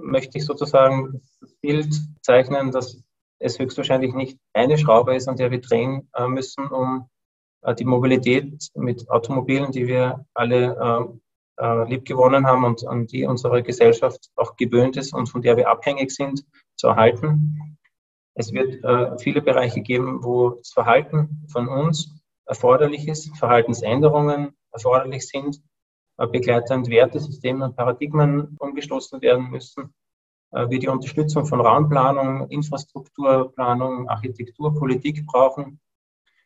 möchte 0.01 0.39
ich 0.39 0.45
sozusagen 0.45 1.23
das 1.41 1.55
Bild 1.61 1.95
zeichnen, 2.21 2.73
dass 2.73 3.01
es 3.45 3.59
höchstwahrscheinlich 3.59 4.15
nicht 4.15 4.39
eine 4.55 4.79
Schraube 4.79 5.15
ist, 5.15 5.29
an 5.29 5.37
der 5.37 5.51
wir 5.51 5.61
drehen 5.61 6.09
äh, 6.15 6.27
müssen, 6.27 6.67
um 6.69 7.11
äh, 7.63 7.75
die 7.75 7.85
Mobilität 7.85 8.71
mit 8.75 9.09
Automobilen, 9.11 9.71
die 9.71 9.87
wir 9.87 10.25
alle 10.33 11.19
äh, 11.61 11.89
liebgewonnen 11.89 12.47
haben 12.47 12.65
und 12.65 12.87
an 12.87 13.07
die 13.07 13.27
unsere 13.27 13.63
Gesellschaft 13.63 14.31
auch 14.35 14.57
gewöhnt 14.57 14.97
ist 14.97 15.15
und 15.15 15.29
von 15.29 15.43
der 15.43 15.57
wir 15.57 15.69
abhängig 15.69 16.11
sind, 16.11 16.45
zu 16.77 16.89
erhalten. 16.89 17.79
Es 18.37 18.53
wird 18.53 18.83
viele 19.23 19.41
Bereiche 19.41 19.81
geben, 19.81 20.25
wo 20.25 20.51
das 20.51 20.73
Verhalten 20.73 21.47
von 21.53 21.69
uns 21.69 22.21
erforderlich 22.47 23.07
ist, 23.07 23.39
Verhaltensänderungen 23.39 24.57
erforderlich 24.73 25.29
sind, 25.29 25.63
begleitend 26.17 26.89
Wertesysteme 26.89 27.67
und 27.67 27.77
Paradigmen 27.77 28.57
umgestoßen 28.59 29.23
werden 29.23 29.51
müssen 29.51 29.85
äh, 29.85 30.04
wir 30.55 30.79
die 30.79 30.89
Unterstützung 30.89 31.47
von 31.47 31.61
Raumplanung, 31.61 32.49
Infrastrukturplanung, 32.49 34.09
Architekturpolitik 34.09 35.27
brauchen, 35.27 35.81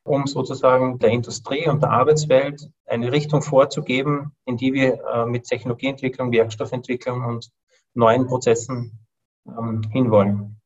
um 0.02 0.26
sozusagen 0.26 0.98
der 0.98 1.10
Industrie 1.10 1.68
und 1.68 1.82
der 1.82 1.90
Arbeitswelt 1.90 2.70
eine 2.86 3.12
Richtung 3.12 3.42
vorzugeben, 3.42 4.32
in 4.46 4.56
die 4.56 4.72
wir 4.72 5.04
äh, 5.04 5.26
mit 5.26 5.44
Technologieentwicklung, 5.44 6.32
Werkstoffentwicklung 6.32 7.24
und 7.24 7.50
neuen 7.94 8.26
Prozessen 8.26 8.98
ähm, 9.46 9.82
hinwollen. 9.90 10.60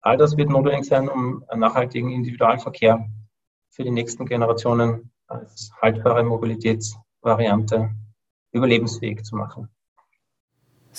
All 0.00 0.16
das 0.16 0.36
wird 0.36 0.48
notwendig 0.48 0.86
sein, 0.86 1.08
um 1.08 1.44
nachhaltigen 1.54 2.10
Individualverkehr 2.10 3.06
für 3.68 3.84
die 3.84 3.90
nächsten 3.90 4.24
Generationen 4.24 5.12
als 5.26 5.70
haltbare 5.82 6.22
Mobilitätsvariante 6.22 7.90
überlebensfähig 8.52 9.24
zu 9.24 9.36
machen. 9.36 9.68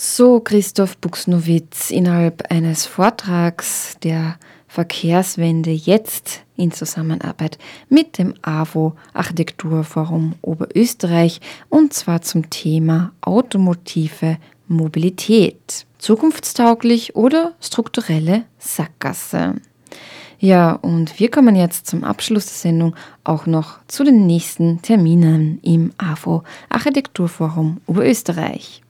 So 0.02 0.40
Christoph 0.40 0.98
Buxnowitz 1.00 1.92
innerhalb 1.92 2.50
eines 2.50 2.86
Vortrags 2.86 3.98
der 4.02 4.38
Verkehrswende 4.70 5.72
jetzt 5.72 6.44
in 6.56 6.72
Zusammenarbeit 6.72 7.58
mit 7.90 8.18
dem 8.18 8.34
AWO 8.42 8.94
Architekturforum 9.12 10.36
Oberösterreich 10.42 11.42
und 11.68 11.92
zwar 11.92 12.22
zum 12.22 12.50
Thema 12.50 13.12
automotive 13.20 14.38
Mobilität. 14.70 15.86
Zukunftstauglich 15.98 17.18
oder 17.18 17.52
strukturelle 17.60 18.46
Sackgasse. 18.58 19.56
Ja, 20.40 20.76
und 20.76 21.20
wir 21.20 21.30
kommen 21.30 21.58
jetzt 21.58 21.88
zum 21.88 22.06
Abschluss 22.06 22.46
der 22.46 22.56
Sendung 22.56 22.96
auch 23.26 23.46
noch 23.46 23.80
zu 23.88 24.06
den 24.06 24.26
nächsten 24.26 24.82
Terminen 24.82 25.60
im 25.62 25.92
AFO 25.98 26.44
Architekturforum 26.70 27.82
Oberösterreich. 27.86 28.82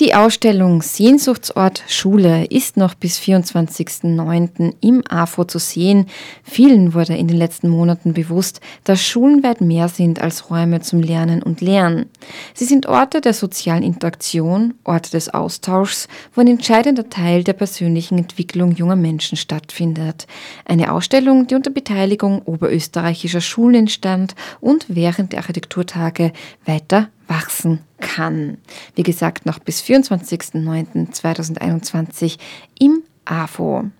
Die 0.00 0.14
Ausstellung 0.14 0.80
Sehnsuchtsort 0.80 1.84
Schule 1.86 2.46
ist 2.46 2.78
noch 2.78 2.94
bis 2.94 3.18
24.09. 3.18 4.76
im 4.80 5.02
AFO 5.06 5.44
zu 5.44 5.58
sehen. 5.58 6.06
Vielen 6.42 6.94
wurde 6.94 7.14
in 7.14 7.28
den 7.28 7.36
letzten 7.36 7.68
Monaten 7.68 8.14
bewusst, 8.14 8.62
dass 8.84 9.04
Schulen 9.04 9.42
weit 9.42 9.60
mehr 9.60 9.88
sind 9.88 10.22
als 10.22 10.48
Räume 10.48 10.80
zum 10.80 11.02
Lernen 11.02 11.42
und 11.42 11.60
Lernen. 11.60 12.06
Sie 12.54 12.64
sind 12.64 12.86
Orte 12.86 13.20
der 13.20 13.34
sozialen 13.34 13.82
Interaktion, 13.82 14.72
Orte 14.84 15.10
des 15.10 15.34
Austauschs, 15.34 16.08
wo 16.34 16.40
ein 16.40 16.48
entscheidender 16.48 17.10
Teil 17.10 17.44
der 17.44 17.52
persönlichen 17.52 18.16
Entwicklung 18.16 18.72
junger 18.72 18.96
Menschen 18.96 19.36
stattfindet. 19.36 20.26
Eine 20.64 20.94
Ausstellung, 20.94 21.46
die 21.46 21.56
unter 21.56 21.70
Beteiligung 21.70 22.40
oberösterreichischer 22.46 23.42
Schulen 23.42 23.74
entstand 23.74 24.34
und 24.62 24.86
während 24.88 25.32
der 25.32 25.40
Architekturtage 25.40 26.32
weiter 26.64 27.10
wachsen 27.28 27.80
kann. 28.00 28.58
Wie 28.94 29.02
gesagt, 29.02 29.46
noch 29.46 29.58
bis 29.58 29.82
24.09.2021 29.82 32.38
im 32.78 33.02
AFO. 33.24 33.90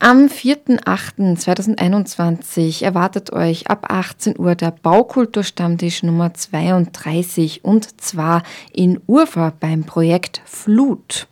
Am 0.00 0.26
4.8.2021 0.26 2.84
erwartet 2.84 3.32
euch 3.32 3.68
ab 3.68 3.86
18 3.90 4.38
Uhr 4.38 4.54
der 4.54 4.70
Baukulturstammtisch 4.70 6.04
Nummer 6.04 6.32
32 6.32 7.64
und 7.64 8.00
zwar 8.00 8.44
in 8.72 9.00
Urfa 9.08 9.52
beim 9.58 9.82
Projekt 9.82 10.40
Flut. 10.44 11.26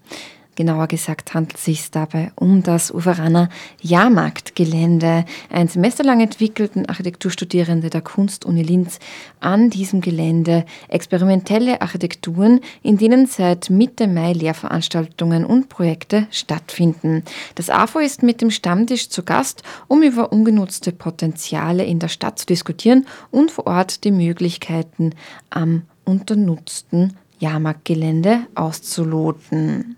Genauer 0.57 0.87
gesagt 0.87 1.35
handelt 1.35 1.59
es 1.59 1.67
sich 1.67 1.91
dabei 1.91 2.33
um 2.35 2.63
das 2.63 2.91
Uferaner 2.91 3.51
Jahrmarktgelände. 3.83 5.27
Ein 5.51 5.69
semesterlang 5.69 6.23
entwickelten 6.23 6.87
Architekturstudierende 6.87 7.91
der 7.91 8.01
Kunstuni 8.01 8.63
Linz 8.63 8.99
an 9.39 9.69
diesem 9.69 10.01
Gelände 10.01 10.65
experimentelle 10.89 11.83
Architekturen, 11.83 12.61
in 12.83 12.97
denen 12.97 13.27
seit 13.27 13.69
Mitte 13.69 14.09
Mai 14.09 14.33
Lehrveranstaltungen 14.33 15.45
und 15.45 15.69
Projekte 15.69 16.27
stattfinden. 16.31 17.23
Das 17.55 17.69
AFO 17.69 17.99
ist 17.99 18.23
mit 18.23 18.41
dem 18.41 18.51
Stammtisch 18.51 19.11
zu 19.11 19.25
Gast, 19.25 19.63
um 19.89 20.03
über 20.03 20.33
ungenutzte 20.33 20.91
Potenziale 20.91 21.85
in 21.85 21.99
der 21.99 22.09
Stadt 22.09 22.39
zu 22.39 22.47
diskutieren 22.47 23.07
und 23.31 23.51
vor 23.51 23.67
Ort 23.67 24.05
die 24.05 24.11
Möglichkeiten 24.11 25.13
am 25.51 25.83
unternutzten 26.07 27.13
Jahrmarktgelände 27.41 28.47
auszuloten. 28.55 29.96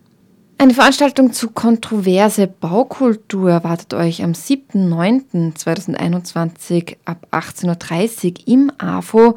Eine 0.61 0.75
Veranstaltung 0.75 1.33
zu 1.33 1.51
kontroverse 1.51 2.49
Baukultur 2.49 3.49
erwartet 3.49 3.95
euch 3.95 4.25
am 4.25 4.33
7.9.2021 4.33 6.97
ab 7.05 7.29
18.30 7.31 8.27
Uhr 8.27 8.33
im 8.49 8.73
AFO. 8.77 9.37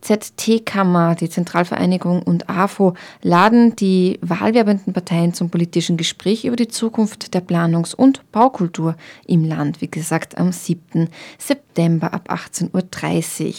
ZT-Kammer, 0.00 1.14
die 1.14 1.28
Zentralvereinigung 1.28 2.20
und 2.22 2.48
AFO 2.48 2.94
laden 3.22 3.76
die 3.76 4.18
wahlwerbenden 4.22 4.92
Parteien 4.92 5.34
zum 5.34 5.50
politischen 5.50 5.96
Gespräch 5.96 6.44
über 6.44 6.56
die 6.56 6.68
Zukunft 6.68 7.34
der 7.34 7.40
Planungs- 7.40 7.94
und 7.94 8.30
Baukultur 8.30 8.96
im 9.26 9.44
Land, 9.44 9.80
wie 9.80 9.90
gesagt 9.90 10.38
am 10.38 10.52
7. 10.52 11.08
September 11.38 12.12
ab 12.12 12.30
18.30 12.30 13.46
Uhr. 13.46 13.54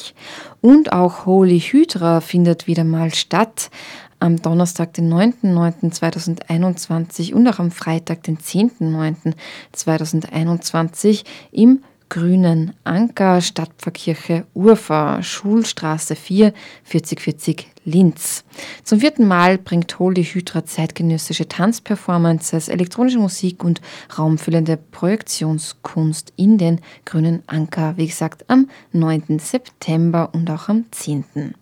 Und 0.61 0.93
auch 0.93 1.25
Holy 1.25 1.59
Hydra 1.59 2.21
findet 2.21 2.67
wieder 2.67 2.85
mal 2.85 3.13
statt 3.13 3.69
am 4.19 4.41
Donnerstag, 4.41 4.93
den 4.93 5.13
9.9.2021 5.13 7.33
und 7.33 7.47
auch 7.47 7.59
am 7.59 7.71
Freitag, 7.71 8.23
den 8.23 8.37
10.9.2021 8.37 11.23
im 11.51 11.81
Grünen 12.09 12.73
Anker, 12.85 13.41
Stadtpfarrkirche 13.41 14.45
Urfa, 14.53 15.21
Schulstraße 15.21 16.15
4, 16.15 16.53
4040 16.83 17.67
Linz. 17.83 18.45
Zum 18.83 19.01
vierten 19.01 19.27
Mal 19.27 19.57
bringt 19.57 19.99
Holy 19.99 20.23
Hydra 20.23 20.65
zeitgenössische 20.65 21.49
Tanzperformances, 21.49 22.69
elektronische 22.69 23.19
Musik 23.19 23.63
und 23.63 23.81
raumfüllende 24.17 24.77
Projektionskunst 24.77 26.31
in 26.37 26.57
den 26.57 26.79
Grünen 27.03 27.43
Anker, 27.47 27.97
wie 27.97 28.07
gesagt, 28.07 28.45
am 28.47 28.69
9. 28.93 29.39
September 29.39 30.29
und 30.33 30.49
auch 30.49 30.69
am 30.69 30.85
10. 30.91 31.55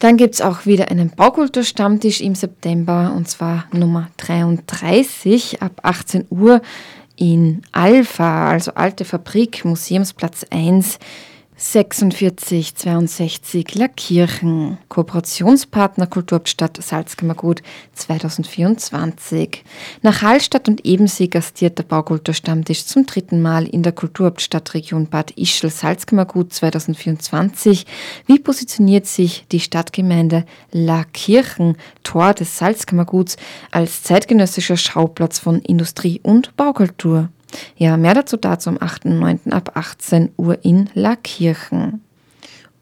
Dann 0.00 0.16
gibt 0.16 0.34
es 0.34 0.40
auch 0.40 0.64
wieder 0.64 0.90
einen 0.90 1.10
Baukulturstammtisch 1.10 2.22
im 2.22 2.34
September 2.34 3.12
und 3.14 3.28
zwar 3.28 3.66
Nummer 3.70 4.08
33 4.16 5.60
ab 5.60 5.72
18 5.82 6.26
Uhr 6.30 6.62
in 7.16 7.60
Alpha, 7.70 8.48
also 8.48 8.72
Alte 8.74 9.04
Fabrik, 9.04 9.62
Museumsplatz 9.66 10.46
1 10.50 10.98
4662 11.62 13.74
Lackirchen, 13.74 14.78
Kooperationspartner 14.88 16.06
Kulturhauptstadt 16.06 16.82
Salzkammergut 16.82 17.60
2024. 17.92 19.62
Nach 20.00 20.22
Hallstatt 20.22 20.70
und 20.70 20.86
Ebensee 20.86 21.26
gastiert 21.26 21.76
der 21.76 21.82
Baukulturstammtisch 21.82 22.86
zum 22.86 23.04
dritten 23.04 23.42
Mal 23.42 23.66
in 23.66 23.82
der 23.82 23.92
Kulturhauptstadtregion 23.92 25.08
Bad 25.08 25.32
Ischl 25.32 25.68
Salzkammergut 25.68 26.54
2024. 26.54 27.84
Wie 28.24 28.38
positioniert 28.38 29.04
sich 29.04 29.44
die 29.52 29.60
Stadtgemeinde 29.60 30.46
Lackirchen, 30.72 31.76
Tor 32.02 32.32
des 32.32 32.56
Salzkammerguts, 32.56 33.36
als 33.70 34.02
zeitgenössischer 34.02 34.78
Schauplatz 34.78 35.38
von 35.38 35.60
Industrie 35.60 36.20
und 36.22 36.56
Baukultur? 36.56 37.28
Ja, 37.76 37.96
mehr 37.96 38.14
dazu 38.14 38.36
dazu 38.36 38.70
am 38.70 38.78
8.9. 38.78 39.50
ab 39.50 39.72
18 39.74 40.30
Uhr 40.36 40.64
in 40.64 40.90
Lackirchen. 40.94 42.02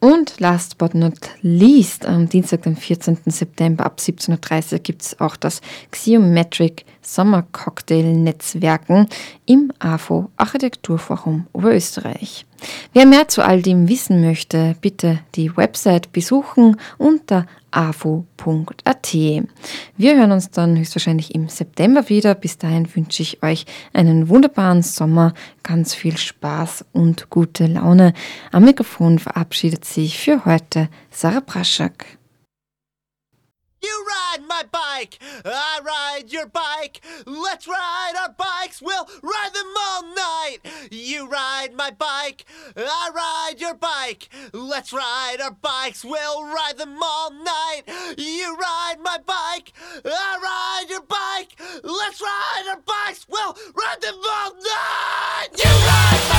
Und 0.00 0.38
last 0.38 0.78
but 0.78 0.94
not 0.94 1.18
least, 1.42 2.06
am 2.06 2.28
Dienstag, 2.28 2.62
den 2.62 2.76
14. 2.76 3.18
September 3.26 3.84
ab 3.84 3.98
17.30 3.98 4.72
Uhr 4.72 4.78
gibt 4.78 5.02
es 5.02 5.20
auch 5.20 5.34
das 5.36 5.60
Xiometric 5.90 6.84
Sommer 7.02 7.44
Cocktail 7.50 8.04
Netzwerken 8.14 9.08
im 9.46 9.72
AFO 9.80 10.30
Architekturforum 10.36 11.48
Oberösterreich. 11.52 12.46
Wer 12.92 13.06
mehr 13.06 13.28
zu 13.28 13.42
all 13.42 13.62
dem 13.62 13.88
wissen 13.88 14.20
möchte, 14.20 14.76
bitte 14.80 15.20
die 15.34 15.56
Website 15.56 16.12
besuchen 16.12 16.76
unter 16.96 17.46
afo.at. 17.70 19.12
Wir 19.12 20.16
hören 20.16 20.32
uns 20.32 20.50
dann 20.50 20.76
höchstwahrscheinlich 20.76 21.34
im 21.34 21.48
September 21.48 22.08
wieder. 22.08 22.34
Bis 22.34 22.58
dahin 22.58 22.94
wünsche 22.94 23.22
ich 23.22 23.42
euch 23.42 23.66
einen 23.92 24.28
wunderbaren 24.28 24.82
Sommer, 24.82 25.34
ganz 25.62 25.94
viel 25.94 26.16
Spaß 26.16 26.86
und 26.92 27.30
gute 27.30 27.66
Laune. 27.66 28.14
Am 28.52 28.64
Mikrofon 28.64 29.18
verabschiedet 29.18 29.84
sich 29.84 30.18
für 30.18 30.44
heute 30.44 30.88
Sarah 31.10 31.40
Praschak. 31.40 32.17
Ride 34.08 34.46
my 34.46 34.62
bike, 34.70 35.18
I 35.44 35.80
ride 35.84 36.32
your 36.32 36.46
bike. 36.46 37.00
Let's 37.26 37.66
ride 37.66 38.14
our 38.20 38.32
bikes, 38.32 38.80
we'll 38.80 39.06
ride 39.22 39.50
them 39.52 39.72
all 39.78 40.02
night. 40.02 40.58
You 40.90 41.28
ride 41.28 41.74
my 41.74 41.90
bike, 41.90 42.44
I 42.76 43.10
ride 43.14 43.60
your 43.60 43.74
bike. 43.74 44.28
Let's 44.52 44.92
ride 44.92 45.38
our 45.42 45.50
bikes, 45.50 46.04
we'll 46.04 46.44
ride 46.44 46.78
them 46.78 46.98
all 47.02 47.30
night. 47.30 47.82
You 48.16 48.56
ride 48.56 48.96
my 49.02 49.18
bike, 49.18 49.72
I 50.04 50.38
ride 50.42 50.90
your 50.90 51.02
bike. 51.02 51.60
Let's 51.82 52.20
ride 52.20 52.64
our 52.70 52.80
bikes, 52.80 53.26
we'll 53.28 53.56
ride 53.74 54.00
them 54.00 54.16
all 54.16 54.54
night. 54.54 55.48
You 55.56 55.70
ride 55.70 56.37